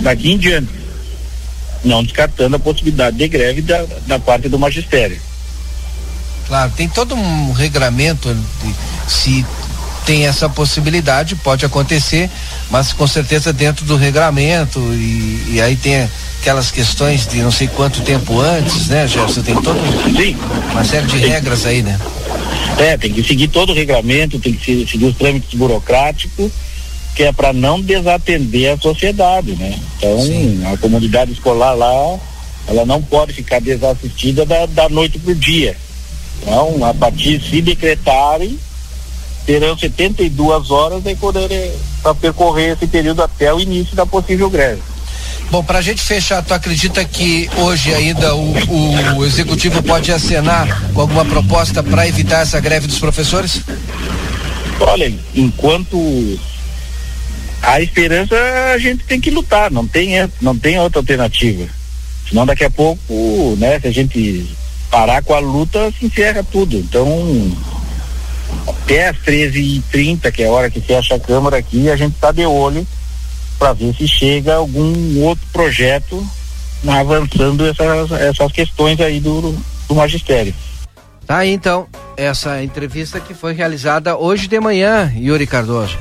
[0.00, 0.78] daqui em diante
[1.84, 5.18] não descartando a possibilidade de greve da, da parte do magistério.
[6.46, 8.74] Claro, tem todo um regramento de,
[9.06, 9.44] se
[10.06, 12.30] tem essa possibilidade, pode acontecer,
[12.70, 16.08] mas com certeza dentro do regramento e, e aí tem
[16.40, 19.42] aquelas questões de não sei quanto tempo antes, né, Gerson?
[19.42, 19.78] Tem todo
[20.16, 20.36] Sim.
[20.72, 21.98] uma série de regras aí, né?
[22.78, 26.50] É, tem que seguir todo o regramento, tem que seguir os trâmites burocráticos
[27.18, 29.76] que é para não desatender a sociedade, né?
[29.96, 30.62] Então, Sim.
[30.72, 32.16] a comunidade escolar lá,
[32.68, 35.76] ela não pode ficar desassistida da, da noite para o dia.
[36.40, 38.56] Então, a partir se decretarem,
[39.44, 41.02] terão 72 horas
[42.00, 44.80] para percorrer esse período até o início da possível greve.
[45.50, 50.92] Bom, para a gente fechar, tu acredita que hoje ainda o, o executivo pode acenar
[50.94, 53.60] com alguma proposta para evitar essa greve dos professores?
[54.78, 56.38] Olha, enquanto
[57.68, 58.34] a esperança
[58.74, 61.68] a gente tem que lutar, não tem, não tem outra alternativa.
[62.26, 64.56] Senão daqui a pouco, né, se a gente
[64.90, 66.78] parar com a luta, se encerra tudo.
[66.78, 67.06] Então,
[68.66, 72.32] até às 13h30, que é a hora que fecha a Câmara aqui, a gente está
[72.32, 72.86] de olho
[73.58, 76.26] para ver se chega algum outro projeto
[76.86, 79.54] avançando essas, essas questões aí do,
[79.86, 80.54] do magistério.
[81.26, 81.86] Tá aí então,
[82.16, 85.98] essa entrevista que foi realizada hoje de manhã, Yuri Cardoso.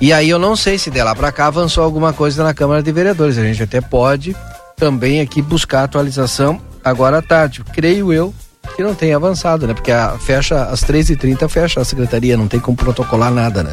[0.00, 2.82] E aí eu não sei se de lá para cá avançou alguma coisa na Câmara
[2.82, 3.36] de Vereadores.
[3.36, 4.36] A gente até pode
[4.76, 7.64] também aqui buscar atualização agora à tarde.
[7.72, 8.32] Creio eu
[8.76, 9.74] que não tem avançado, né?
[9.74, 13.72] Porque a, fecha às 13h30 fecha a secretaria, não tem como protocolar nada, né?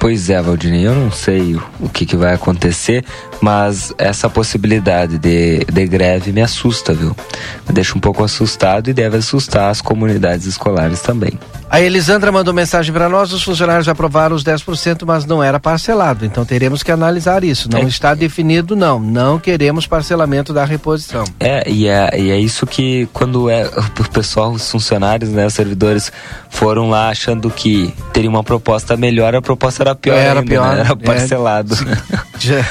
[0.00, 3.04] Pois é, Valdinei, eu não sei o que, que vai acontecer,
[3.40, 7.14] mas essa possibilidade de, de greve me assusta, viu?
[7.68, 11.38] Me deixa um pouco assustado e deve assustar as comunidades escolares também.
[11.70, 16.26] A Elisandra mandou mensagem para nós: os funcionários aprovaram os 10%, mas não era parcelado.
[16.26, 17.70] Então teremos que analisar isso.
[17.70, 17.84] Não é.
[17.84, 18.98] está definido, não.
[18.98, 21.22] Não queremos parcelamento da reposição.
[21.38, 25.54] É, e é, e é isso que quando é o pessoal, os funcionários, né, os
[25.54, 26.10] servidores
[26.48, 30.16] foram lá achando que teria uma proposta melhor, a proposta era pior.
[30.16, 30.74] Era ainda, pior.
[30.74, 30.80] Né?
[30.80, 31.74] Era parcelado.
[31.74, 32.64] É, já,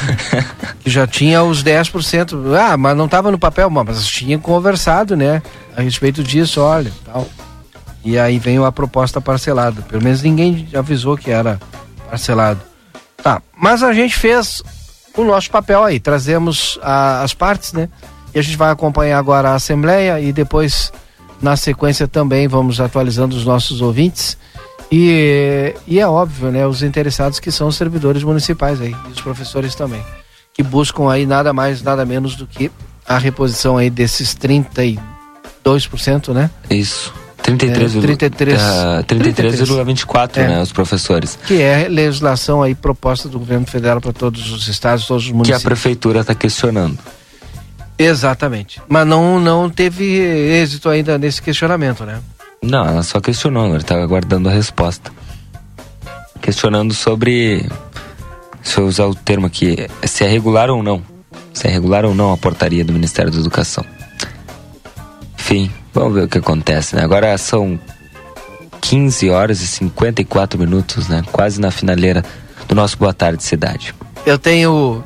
[0.86, 2.54] já tinha os 10%.
[2.54, 5.42] Ah, mas não estava no papel, mas tinha conversado, né?
[5.78, 7.26] A respeito disso, olha, tal.
[8.04, 9.82] E aí veio a proposta parcelada.
[9.82, 11.60] Pelo menos ninguém avisou que era
[12.10, 12.62] parcelado.
[13.22, 14.64] Tá, mas a gente fez
[15.16, 17.90] o nosso papel aí, trazemos a, as partes, né?
[18.34, 20.94] E a gente vai acompanhar agora a Assembleia e depois,
[21.42, 24.38] na sequência, também vamos atualizando os nossos ouvintes.
[24.92, 26.66] E, e é óbvio, né?
[26.66, 30.04] Os interessados que são os servidores municipais aí, e os professores também,
[30.54, 32.72] que buscam aí nada mais, nada menos do que
[33.06, 35.00] a reposição aí desses 32%,
[36.34, 36.50] né?
[36.70, 37.14] Isso.
[37.58, 40.48] 33,24, 33, uh, é.
[40.48, 41.38] né, os professores.
[41.46, 45.62] Que é legislação aí proposta do governo federal para todos os estados, todos os municípios.
[45.62, 46.98] Que a prefeitura está questionando.
[47.98, 48.82] Exatamente.
[48.88, 52.22] Mas não, não teve êxito ainda nesse questionamento, né?
[52.62, 55.12] Não, ela só questionou, ela está aguardando a resposta.
[56.42, 57.70] Questionando sobre,
[58.62, 61.04] se eu usar o termo aqui, se é regular ou não.
[61.54, 63.84] Se é regular ou não a portaria do Ministério da Educação.
[65.38, 67.04] Enfim, Vamos ver o que acontece, né?
[67.04, 67.80] Agora são
[68.82, 71.24] 15 horas e 54 minutos, né?
[71.32, 72.24] Quase na finaleira
[72.68, 73.94] do nosso Boa Tarde Cidade.
[74.26, 75.04] Eu tenho,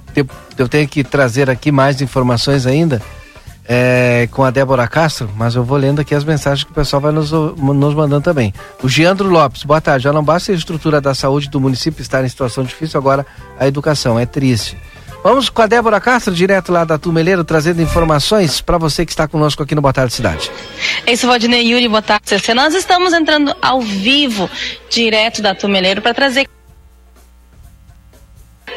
[0.57, 3.01] eu tenho que trazer aqui mais informações ainda
[3.65, 7.01] é, com a Débora Castro, mas eu vou lendo aqui as mensagens que o pessoal
[7.01, 8.53] vai nos, nos mandando também.
[8.81, 10.03] O Giandro Lopes, boa tarde.
[10.03, 13.25] Já não basta a estrutura da saúde do município estar em situação difícil, agora
[13.57, 14.77] a educação é triste.
[15.23, 19.25] Vamos com a Débora Castro, direto lá da Tumeleiro, trazendo informações para você que está
[19.25, 20.51] conosco aqui no Boa Tarde Cidade.
[21.05, 22.53] É isso, Valdinei Yuri, boa tarde, CC.
[22.53, 24.49] Nós estamos entrando ao vivo,
[24.89, 26.45] direto da Tumeleiro, para trazer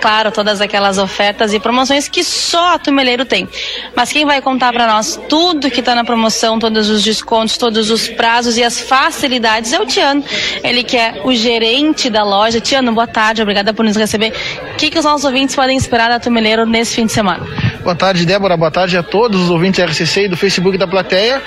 [0.01, 3.49] claro, todas aquelas ofertas e promoções que só a Tumeleiro tem.
[3.97, 7.91] Mas quem vai contar para nós tudo que está na promoção, todos os descontos, todos
[7.91, 10.23] os prazos e as facilidades é o Tiano.
[10.63, 12.61] Ele que é o gerente da loja.
[12.61, 14.33] Tiano, boa tarde, obrigada por nos receber.
[14.77, 17.47] O que, que os nossos ouvintes podem esperar da Tumeleiro nesse fim de semana?
[17.83, 18.59] Boa tarde, Débora.
[18.59, 21.43] Boa tarde a todos os ouvintes da RCC e do Facebook da plateia.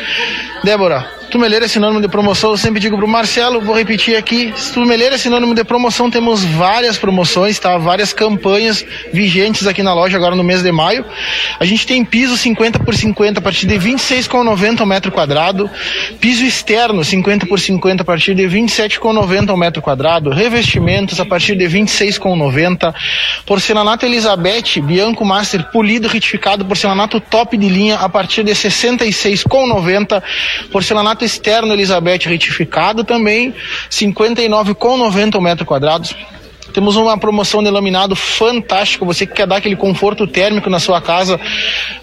[0.64, 5.14] Débora, Tumeleiro é sinônimo de promoção, eu sempre digo pro Marcelo, vou repetir aqui, Tumeleiro
[5.14, 7.77] é sinônimo de promoção, temos várias promoções, tá?
[7.77, 8.84] Várias campanhas
[9.14, 11.06] vigentes aqui na loja agora no mês de maio.
[11.60, 15.69] A gente tem piso 50 por 50 a partir de 26,90 o metro quadrado,
[16.19, 21.56] piso externo 50 por 50 a partir de 27,90 o metro quadrado, revestimentos a partir
[21.56, 22.93] de 26,90,
[23.45, 30.21] porcelanato Elizabeth Bianco Master polido retificado, porcelanato top de linha a partir de 66,90,
[30.71, 33.53] porcelanato externo Elizabeth retificado também,
[33.89, 36.15] 59,90 metros quadrados.
[36.73, 39.05] Temos uma promoção de laminado fantástico.
[39.05, 41.39] Você que quer dar aquele conforto térmico na sua casa.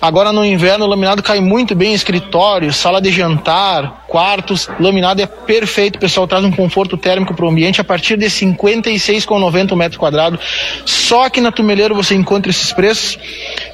[0.00, 4.68] Agora no inverno, o laminado cai muito bem em escritório, sala de jantar, quartos.
[4.80, 6.26] Laminado é perfeito, pessoal.
[6.26, 10.40] Traz um conforto térmico para o ambiente a partir de 56,90 metros quadrados.
[10.84, 13.18] Só que na Tumeleiro você encontra esses preços.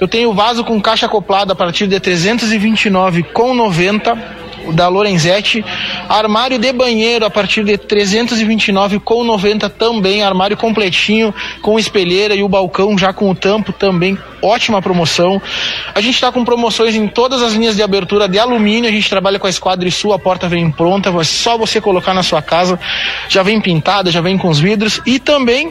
[0.00, 4.41] Eu tenho vaso com caixa acoplada a partir de 329,90
[4.72, 5.64] da Lorenzetti.
[6.08, 10.22] Armário de banheiro a partir de 329 com 90 também.
[10.22, 14.16] Armário completinho com espelheira e o balcão já com o tampo também.
[14.40, 15.40] Ótima promoção.
[15.94, 18.88] A gente está com promoções em todas as linhas de abertura de alumínio.
[18.88, 21.10] A gente trabalha com a Esquadra Sul, a porta vem pronta.
[21.10, 22.78] É só você colocar na sua casa.
[23.28, 25.00] Já vem pintada, já vem com os vidros.
[25.06, 25.70] E também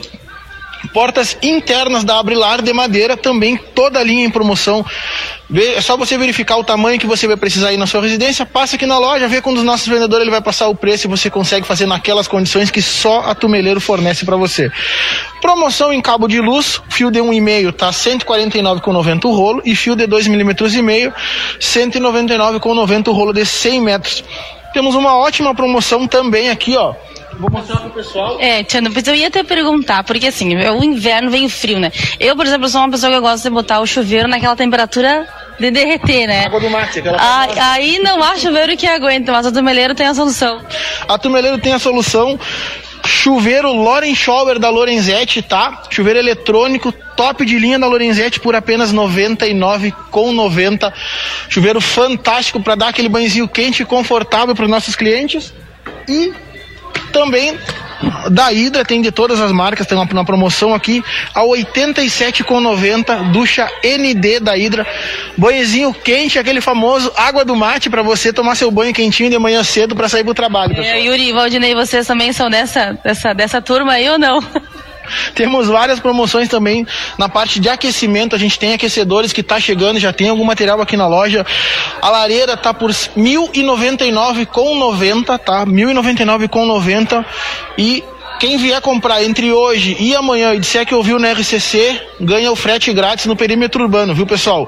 [0.89, 4.85] portas internas da Abrilar de madeira, também toda a linha em promoção.
[5.53, 8.75] É só você verificar o tamanho que você vai precisar aí na sua residência, passa
[8.75, 11.09] aqui na loja, vê com um dos nossos vendedores ele vai passar o preço e
[11.09, 14.71] você consegue fazer naquelas condições que só a Tumeleiro fornece para você.
[15.41, 20.07] Promoção em cabo de luz, fio de 1,5 tá 149,90 o rolo e fio de
[20.07, 21.13] 2 milímetros e meio,
[21.59, 24.23] 199,90 o rolo de 100 metros.
[24.73, 26.93] Temos uma ótima promoção também aqui, ó
[27.39, 28.37] Vou mostrar pro pessoal.
[28.39, 31.91] É, Tiano, eu ia até perguntar, porque assim, o inverno vem frio, né?
[32.19, 35.27] Eu, por exemplo, sou uma pessoa que eu gosto de botar o chuveiro naquela temperatura
[35.59, 36.45] de derreter, né?
[36.45, 40.07] Água do mate, aquela ah, Aí não há chuveiro que aguenta, mas a Tumeleiro tem
[40.07, 40.61] a solução.
[41.07, 42.39] A Tumeleiro tem a solução.
[43.05, 45.83] Chuveiro Loren Shower da Lorenzetti, tá?
[45.89, 50.93] Chuveiro eletrônico, top de linha da Lorenzetti por apenas 99,90.
[51.49, 55.53] Chuveiro fantástico para dar aquele banhozinho quente e confortável para os nossos clientes.
[56.07, 56.33] E
[57.11, 57.57] também
[58.31, 63.69] da Hidra tem de todas as marcas, tem uma, uma promoção aqui a 87,90 ducha
[63.83, 64.85] ND da Hidra.
[65.37, 69.63] Banhozinho quente, aquele famoso água do mate para você tomar seu banho quentinho de manhã
[69.63, 70.81] cedo para sair pro trabalho.
[70.81, 74.43] É, Yuri e Valdinei, vocês também são dessa, dessa, dessa turma aí ou não?
[75.35, 76.85] Temos várias promoções também
[77.17, 78.35] na parte de aquecimento.
[78.35, 81.45] A gente tem aquecedores que está chegando, já tem algum material aqui na loja.
[82.01, 85.65] A lareira tá por 1.099 com 90, tá?
[85.65, 87.25] 1.099 com 90
[87.77, 88.03] e
[88.41, 92.55] quem vier comprar entre hoje e amanhã e disser que ouviu na RCC, ganha o
[92.55, 94.67] frete grátis no perímetro urbano, viu pessoal?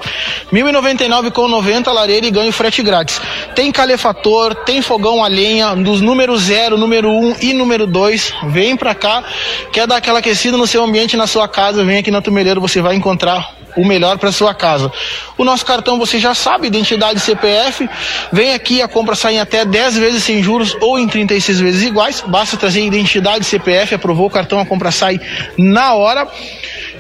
[0.52, 3.20] R$ 1.099,90 a lareira e ganha o frete grátis.
[3.56, 8.32] Tem calefator, tem fogão a lenha, dos número 0, número 1 um e número 2.
[8.44, 9.24] Vem pra cá,
[9.72, 12.80] quer dar aquela aquecida no seu ambiente, na sua casa, vem aqui na Tumeleiro, você
[12.80, 14.92] vai encontrar o melhor para sua casa.
[15.38, 17.90] O nosso cartão você já sabe, identidade CPF.
[18.32, 21.84] Vem aqui, a compra sai em até 10 vezes sem juros ou em 36 vezes
[21.84, 22.24] iguais.
[22.26, 25.20] Basta trazer identidade CPF, aprovou o cartão, a compra sai
[25.58, 26.28] na hora.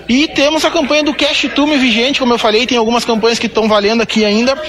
[0.07, 3.47] E temos a campanha do Cash Tume vigente, como eu falei, tem algumas campanhas que
[3.47, 4.61] estão valendo aqui ainda.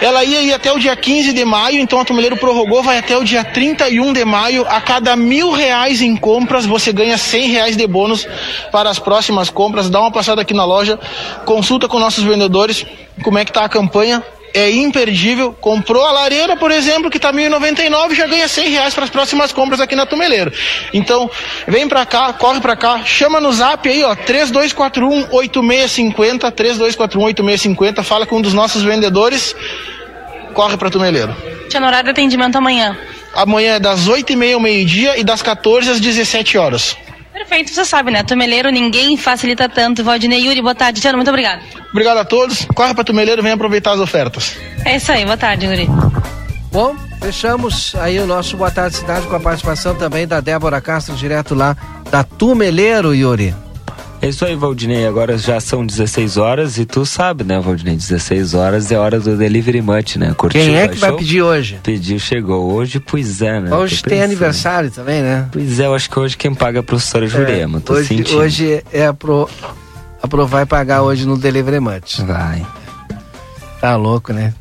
[0.00, 3.16] Ela ia ir até o dia 15 de maio, então a Tumeleiro prorrogou, vai até
[3.16, 4.64] o dia 31 de maio.
[4.68, 8.26] A cada mil reais em compras, você ganha 100 reais de bônus
[8.70, 9.90] para as próximas compras.
[9.90, 10.98] Dá uma passada aqui na loja,
[11.44, 12.86] consulta com nossos vendedores
[13.22, 14.22] como é que tá a campanha
[14.54, 15.52] é imperdível.
[15.52, 19.52] Comprou a lareira, por exemplo, que está 1.099, já ganha 100 reais para as próximas
[19.52, 20.52] compras aqui na Tumeleiro.
[20.92, 21.30] Então,
[21.66, 28.02] vem para cá, corre para cá, chama no zap aí, ó, 3241 8650, 3241 8650,
[28.02, 29.54] fala com um dos nossos vendedores,
[30.54, 31.34] corre para Tumeleiro.
[31.68, 32.96] Tinha horário de atendimento amanhã.
[33.34, 36.96] Amanhã é das 8h30 ao meio-dia e das 14 às 17 horas.
[37.38, 38.24] Perfeito, você sabe, né?
[38.24, 40.02] Tumeleiro, ninguém facilita tanto.
[40.02, 41.00] Valdinei Yuri, boa tarde.
[41.00, 41.62] Tiano, muito obrigado.
[41.92, 42.64] Obrigado a todos.
[42.74, 44.56] Corre para Tumeleiro, vem aproveitar as ofertas.
[44.84, 45.88] É isso aí, boa tarde, Yuri.
[46.72, 51.14] Bom, fechamos aí o nosso Boa Tarde Cidade com a participação também da Débora Castro,
[51.14, 51.76] direto lá
[52.10, 53.54] da Tumeleiro, Yuri.
[54.20, 55.06] É isso aí, Valdinei.
[55.06, 57.96] Agora já são 16 horas e tu sabe, né, Valdinei?
[57.96, 60.34] 16 horas é hora do Delivery Munch, né?
[60.36, 61.78] Curtiu, Quem é que vai pedir hoje?
[61.82, 62.72] Pediu, chegou.
[62.72, 63.74] Hoje, pois é, né?
[63.74, 65.48] Hoje tem aniversário também, né?
[65.52, 67.80] Pois é, eu acho que hoje quem paga é a professora Jurema.
[67.86, 69.48] É, hoje, hoje é pro
[70.20, 72.20] aprovar e pagar hoje no Delivery Much.
[72.26, 72.66] Vai.
[73.80, 74.52] Tá louco, né?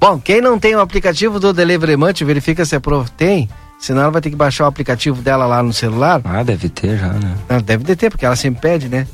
[0.00, 3.04] Bom, quem não tem o aplicativo do Delivery Much, verifica se é pro...
[3.16, 3.48] tem.
[3.82, 6.20] Senão ela vai ter que baixar o aplicativo dela lá no celular.
[6.22, 7.34] Ah, deve ter já, né?
[7.64, 9.08] Deve ter, porque ela sempre pede, né?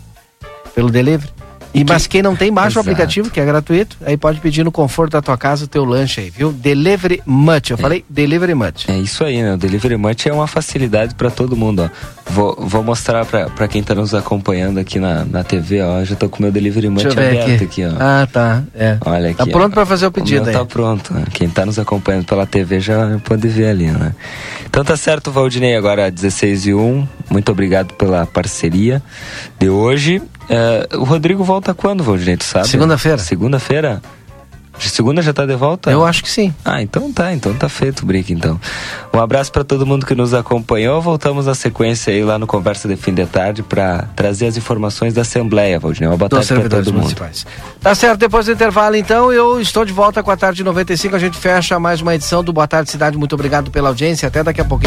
[0.75, 1.33] Pelo delivery.
[1.75, 3.97] E, mas quem não tem, baixa o aplicativo, que é gratuito.
[4.05, 6.51] Aí pode pedir no conforto da tua casa o teu lanche aí, viu?
[6.51, 7.71] Delivery Much.
[7.71, 7.81] Eu é.
[7.81, 8.89] falei Delivery Much.
[8.89, 9.55] É isso aí, né?
[9.55, 12.19] O Delivery Much é uma facilidade para todo mundo, ó.
[12.31, 16.03] Vou, vou mostrar para quem tá nos acompanhando aqui na, na TV, ó.
[16.05, 17.65] Já tô com o meu Delivery Much aberto aqui.
[17.65, 17.85] aqui.
[17.85, 17.93] ó.
[17.99, 18.63] Ah, tá.
[18.75, 18.99] É.
[19.05, 19.51] Olha tá aqui.
[19.51, 20.55] Tá pronto para fazer o pedido o aí.
[20.55, 21.15] Tá pronto.
[21.33, 24.15] Quem tá nos acompanhando pela TV já pode ver ali, né?
[24.67, 27.09] Então tá certo, Valdinei, agora 16 e 1.
[27.31, 29.03] Muito obrigado pela parceria
[29.59, 30.23] de hoje.
[30.49, 32.69] É, o Rodrigo volta quando, Valdinei, tu sabe?
[32.69, 33.19] Segunda-feira.
[33.19, 34.03] Segunda-feira?
[34.79, 35.91] Segunda já tá de volta?
[35.91, 36.55] Eu acho que sim.
[36.65, 38.61] Ah, então tá, então tá feito o brick então.
[39.13, 41.03] Um abraço para todo mundo que nos acompanhou.
[41.03, 45.15] Voltamos na sequência aí lá no Conversa de Fim de Tarde para trazer as informações
[45.15, 46.09] da Assembleia, Valdinei.
[46.09, 46.95] Uma boa tarde para todo mundo.
[46.99, 47.45] Municipais.
[47.81, 51.17] Tá certo, depois do intervalo então, eu estou de volta com a tarde 95.
[51.17, 53.19] A gente fecha mais uma edição do Boa Tarde Cidade.
[53.19, 54.29] Muito obrigado pela audiência.
[54.29, 54.79] Até daqui a pouquinho.